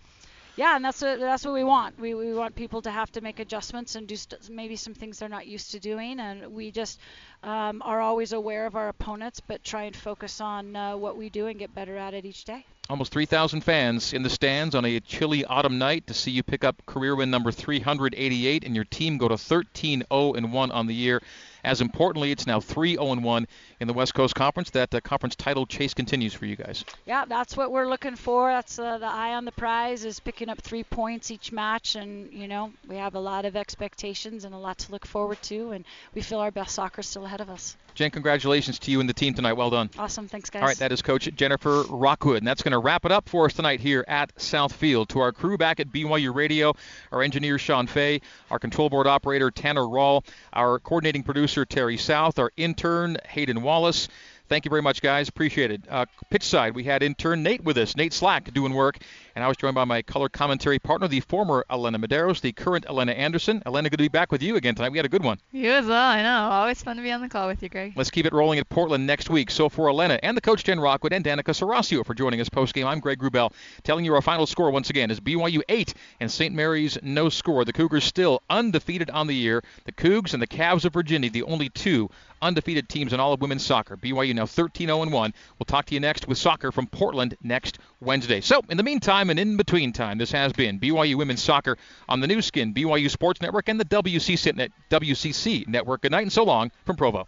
Yeah, 0.57 0.77
and 0.77 0.85
that's 0.85 1.01
what 1.01 1.21
that's 1.21 1.45
what 1.45 1.55
we 1.55 1.65
want. 1.65 1.99
We 1.99 2.15
we 2.15 2.35
want 2.35 2.55
people 2.55 2.83
to 2.83 2.91
have 2.91 3.11
to 3.13 3.21
make 3.21 3.39
adjustments 3.39 3.95
and 3.95 4.07
do 4.07 4.17
st- 4.17 4.51
maybe 4.51 4.77
some 4.77 4.95
things 4.95 5.19
they're 5.19 5.29
not 5.29 5.47
used 5.47 5.71
to 5.73 5.81
doing, 5.81 6.21
and 6.21 6.53
we 6.53 6.71
just 6.71 6.99
um, 7.43 7.83
are 7.85 8.01
always 8.01 8.33
aware 8.33 8.67
of 8.67 8.77
our 8.77 8.89
opponents, 8.89 9.41
but 9.41 9.65
try 9.65 9.85
and 9.85 9.97
focus 9.97 10.41
on 10.41 10.77
uh, 10.77 10.97
what 10.97 11.17
we 11.17 11.31
do 11.31 11.47
and 11.47 11.59
get 11.59 11.75
better 11.75 11.97
at 11.97 12.15
it 12.15 12.25
each 12.25 12.45
day. 12.45 12.65
Almost 12.91 13.13
3,000 13.13 13.61
fans 13.61 14.13
in 14.13 14.25
the 14.25 14.31
stands 14.31 14.75
on 14.75 14.85
a 14.85 14.99
chilly 14.99 15.45
autumn 15.45 15.79
night 15.79 16.09
to 16.09 16.15
see 16.15 16.33
you 16.33 16.43
pick 16.43 16.65
up 16.65 16.85
career 16.87 17.15
win 17.15 17.31
number 17.31 17.53
388 17.53 18.65
and 18.65 18.75
your 18.75 18.85
team 18.85 19.17
go 19.17 19.29
to 19.29 19.39
13 19.39 20.03
0 20.13 20.33
1 20.33 20.71
on 20.73 20.87
the 20.89 20.95
year. 20.95 21.23
As 21.65 21.81
importantly, 21.81 22.31
it's 22.31 22.47
now 22.47 22.61
3 22.61 22.95
0 22.95 23.17
1 23.17 23.47
in 23.81 23.87
the 23.87 23.93
West 23.93 24.15
Coast 24.15 24.35
Conference. 24.35 24.71
That 24.71 24.95
uh, 24.95 25.01
conference 25.01 25.37
title 25.37 25.67
chase 25.67 25.95
continues 25.95 26.35
for 26.35 26.47
you 26.47 26.57
guys. 26.57 26.85
Yeah, 27.07 27.25
that's 27.27 27.57
what 27.57 27.73
we're 27.73 27.89
looking 27.89 28.17
for. 28.17 28.51
That's 28.51 28.79
uh, 28.79 28.99
the 28.99 29.07
eye 29.07 29.35
on 29.35 29.45
the 29.45 29.53
prize 29.53 30.05
is 30.05 30.21
picking 30.21 30.49
up 30.49 30.61
three 30.61 30.85
points 30.85 31.31
each 31.31 31.53
match, 31.53 31.95
and 31.97 32.33
you 32.33 32.49
know 32.49 32.73
we 32.89 32.97
have 32.97 33.15
a 33.15 33.21
lot 33.21 33.45
of 33.45 33.57
expectations 33.57 34.45
and 34.45 34.55
a 34.55 34.59
lot 34.59 34.79
to 34.79 34.93
look 34.93 35.07
forward 35.07 35.41
to, 35.43 35.73
and 35.73 35.85
we 36.15 36.23
feel 36.23 36.39
our 36.39 36.51
best 36.51 36.75
soccer 36.75 37.01
is 37.01 37.07
still 37.07 37.27
ahead 37.27 37.41
of 37.41 37.51
us. 37.51 37.77
Jen, 37.95 38.11
congratulations 38.11 38.79
to 38.79 38.91
you 38.91 39.01
and 39.01 39.09
the 39.09 39.15
team 39.15 39.35
tonight. 39.35 39.55
Well 39.55 39.71
done. 39.71 39.91
Awesome, 39.99 40.29
thanks 40.29 40.49
guys. 40.49 40.63
All 40.63 40.69
right, 40.69 40.79
that 40.79 40.93
is 40.93 41.03
Coach 41.03 41.29
Jennifer 41.35 41.83
Rockwood, 41.89 42.39
and 42.39 42.47
that's 42.47 42.63
going 42.63 42.73
to 42.73 42.79
wrap 42.79 43.05
it 43.05 43.13
up 43.13 43.29
for 43.29 43.47
us 43.47 43.53
tonight 43.53 43.81
here 43.81 44.05
at 44.07 44.35
Southfield. 44.37 45.09
To 45.09 45.21
our 45.21 45.33
crew 45.33 45.59
back 45.59 45.81
at 45.81 45.91
BYU 45.91 46.35
Radio, 46.35 46.75
our 47.11 47.23
engineer 47.23 47.59
Sean 47.59 47.87
Fay, 47.87 48.21
our 48.51 48.59
control 48.59 48.89
board 48.89 49.07
operator 49.07 49.51
Tanner 49.51 49.83
Rawl, 49.83 50.25
our 50.53 50.79
coordinating 50.79 51.23
producer 51.23 51.50
Terry 51.51 51.97
South, 51.97 52.39
our 52.39 52.53
intern 52.57 53.17
Hayden 53.29 53.63
Wallace. 53.63 54.09
Thank 54.49 54.65
you 54.65 54.69
very 54.69 54.83
much, 54.83 55.01
guys. 55.01 55.29
Appreciate 55.29 55.71
it. 55.71 55.83
Uh, 55.89 56.07
pitch 56.29 56.43
side, 56.43 56.75
we 56.75 56.85
had 56.85 57.03
intern 57.03 57.43
Nate 57.43 57.63
with 57.63 57.77
us, 57.79 57.97
Nate 57.97 58.13
Slack, 58.13 58.53
doing 58.53 58.75
work. 58.75 58.99
And 59.35 59.45
I 59.45 59.49
was 59.49 59.57
joined 59.57 59.75
by 59.75 59.85
my 59.85 60.03
color 60.03 60.29
commentary 60.29 60.79
partner, 60.79 61.09
the 61.09 61.21
former 61.21 61.65
Elena 61.71 61.99
Medeiros, 61.99 62.41
the 62.41 62.53
current 62.53 62.87
Elena 62.89 63.13
Anderson. 63.13 63.63
Elena, 63.67 63.89
good 63.89 63.99
to 63.99 64.05
be 64.05 64.09
back 64.09 64.33
with 64.33 64.43
you 64.43 64.57
again 64.57 64.75
tonight. 64.75 64.91
We 64.91 64.99
had 64.99 65.07
a 65.07 65.11
good 65.11 65.23
one. 65.23 65.39
You 65.53 65.71
as 65.71 65.87
well, 65.87 66.11
I 66.11 66.23
know. 66.23 66.51
Always 66.51 66.83
fun 66.83 66.97
to 66.97 67.03
be 67.03 67.13
on 67.13 67.21
the 67.21 67.29
call 67.29 67.47
with 67.47 67.63
you, 67.63 67.69
Greg. 67.69 67.93
Let's 67.97 68.11
keep 68.11 68.27
it 68.27 68.33
rolling 68.33 68.59
at 68.59 68.69
Portland 68.69 69.07
next 69.07 69.31
week. 69.31 69.51
So 69.51 69.69
for 69.69 69.89
Elena 69.89 70.19
and 70.23 70.37
the 70.37 70.41
coach 70.41 70.65
Jen 70.65 70.81
Rockwood 70.81 71.13
and 71.13 71.25
Danica 71.25 71.55
Serasio 71.55 72.05
for 72.05 72.15
joining 72.15 72.41
us 72.41 72.49
post 72.49 72.75
game, 72.75 72.87
I'm 72.87 73.01
Greg 73.01 73.21
Wrubell 73.21 73.53
telling 73.83 74.05
you 74.05 74.15
our 74.15 74.23
final 74.23 74.47
score 74.47 74.71
once 74.71 74.91
again 74.91 75.11
is 75.11 75.21
BYU 75.21 75.63
8 75.69 75.95
and 76.21 76.31
St. 76.31 76.55
Mary's 76.55 76.99
no 77.03 77.29
score. 77.29 77.65
The 77.65 77.73
Cougars 77.73 78.05
still 78.05 78.43
undefeated 78.51 79.11
on 79.11 79.27
the 79.27 79.35
year. 79.35 79.63
The 79.85 79.93
Cougs 79.93 80.33
and 80.33 80.43
the 80.43 80.47
Cavs 80.47 80.85
of 80.85 80.93
Virginia, 80.93 81.31
the 81.31 81.45
only 81.45 81.69
two 81.69 82.11
undefeated 82.43 82.89
teams 82.89 83.13
in 83.13 83.21
all 83.21 83.33
of 83.33 83.41
women's 83.41 83.65
soccer. 83.65 83.97
BYU 83.97 84.35
now 84.35 84.47
13 84.47 84.89
0 84.89 85.09
1. 85.09 85.35
We'll 85.59 85.65
talk 85.67 85.87
to 85.87 85.95
you 85.95 86.01
next 86.01 86.27
with 86.27 86.39
soccer 86.39 86.73
from 86.73 86.87
Portland 86.87 87.37
next 87.43 87.79
Wednesday. 88.01 88.41
So, 88.41 88.63
in 88.69 88.77
the 88.77 88.83
meantime 88.83 89.31
and 89.31 89.39
in 89.39 89.57
between 89.57 89.93
time, 89.93 90.19
this 90.19 90.33
has 90.33 90.53
been 90.53 90.79
BYU 90.79 91.17
Women's 91.17 91.43
Soccer 91.43 91.77
on 92.09 92.21
the 92.21 92.27
Nu 92.27 92.43
Skin, 92.43 92.75
BYU 92.75 93.11
Sports 93.11 93.41
Network, 93.41 93.69
and 93.69 93.79
the 93.79 93.85
WCC, 93.85 94.71
WCC 94.91 95.69
Network. 95.69 96.03
Good 96.03 96.13
night 96.13 96.23
and 96.23 96.33
so 96.33 96.45
long 96.45 96.71
from 96.85 96.97
Provo. 96.97 97.27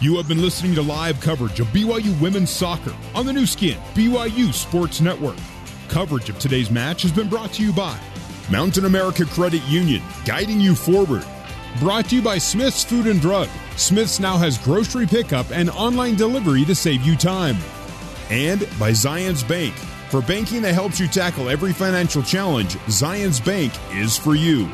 You 0.00 0.16
have 0.16 0.26
been 0.26 0.42
listening 0.42 0.74
to 0.74 0.82
live 0.82 1.20
coverage 1.20 1.60
of 1.60 1.68
BYU 1.68 2.20
Women's 2.20 2.50
Soccer 2.50 2.94
on 3.14 3.26
the 3.26 3.32
Nu 3.32 3.46
Skin, 3.46 3.78
BYU 3.94 4.52
Sports 4.52 5.00
Network. 5.00 5.36
Coverage 5.88 6.28
of 6.28 6.38
today's 6.38 6.70
match 6.70 7.02
has 7.02 7.12
been 7.12 7.28
brought 7.28 7.52
to 7.54 7.62
you 7.62 7.72
by 7.72 7.98
Mountain 8.50 8.84
America 8.84 9.24
Credit 9.24 9.62
Union, 9.68 10.02
guiding 10.24 10.60
you 10.60 10.74
forward 10.74 11.24
Brought 11.78 12.10
to 12.10 12.16
you 12.16 12.22
by 12.22 12.38
Smith's 12.38 12.84
Food 12.84 13.06
and 13.06 13.20
Drug. 13.20 13.48
Smith's 13.76 14.20
now 14.20 14.36
has 14.36 14.58
grocery 14.58 15.06
pickup 15.06 15.50
and 15.50 15.70
online 15.70 16.14
delivery 16.14 16.64
to 16.66 16.74
save 16.74 17.02
you 17.02 17.16
time. 17.16 17.56
And 18.32 18.60
by 18.80 18.92
Zions 18.92 19.46
Bank. 19.46 19.74
For 20.08 20.22
banking 20.22 20.62
that 20.62 20.72
helps 20.72 20.98
you 20.98 21.06
tackle 21.06 21.50
every 21.50 21.74
financial 21.74 22.22
challenge, 22.22 22.76
Zions 22.86 23.44
Bank 23.44 23.74
is 23.92 24.16
for 24.16 24.34
you. 24.34 24.64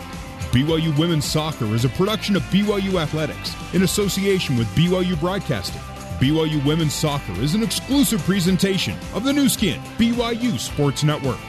BYU 0.53 0.97
Women's 0.97 1.25
Soccer 1.25 1.65
is 1.75 1.85
a 1.85 1.89
production 1.89 2.37
of 2.37 2.43
BYU 2.45 3.03
Athletics 3.03 3.57
in 3.75 3.83
association 3.83 4.57
with 4.57 4.69
BYU 4.77 5.19
Broadcasting. 5.19 5.83
BYU 6.21 6.65
Women's 6.65 6.95
Soccer 6.95 7.33
is 7.41 7.57
an 7.57 7.65
exclusive 7.65 8.21
presentation 8.21 8.97
of 9.13 9.25
the 9.25 9.33
Nu 9.33 9.49
Skin, 9.49 9.81
BYU 9.99 10.57
Sports 10.57 11.03
Network. 11.03 11.41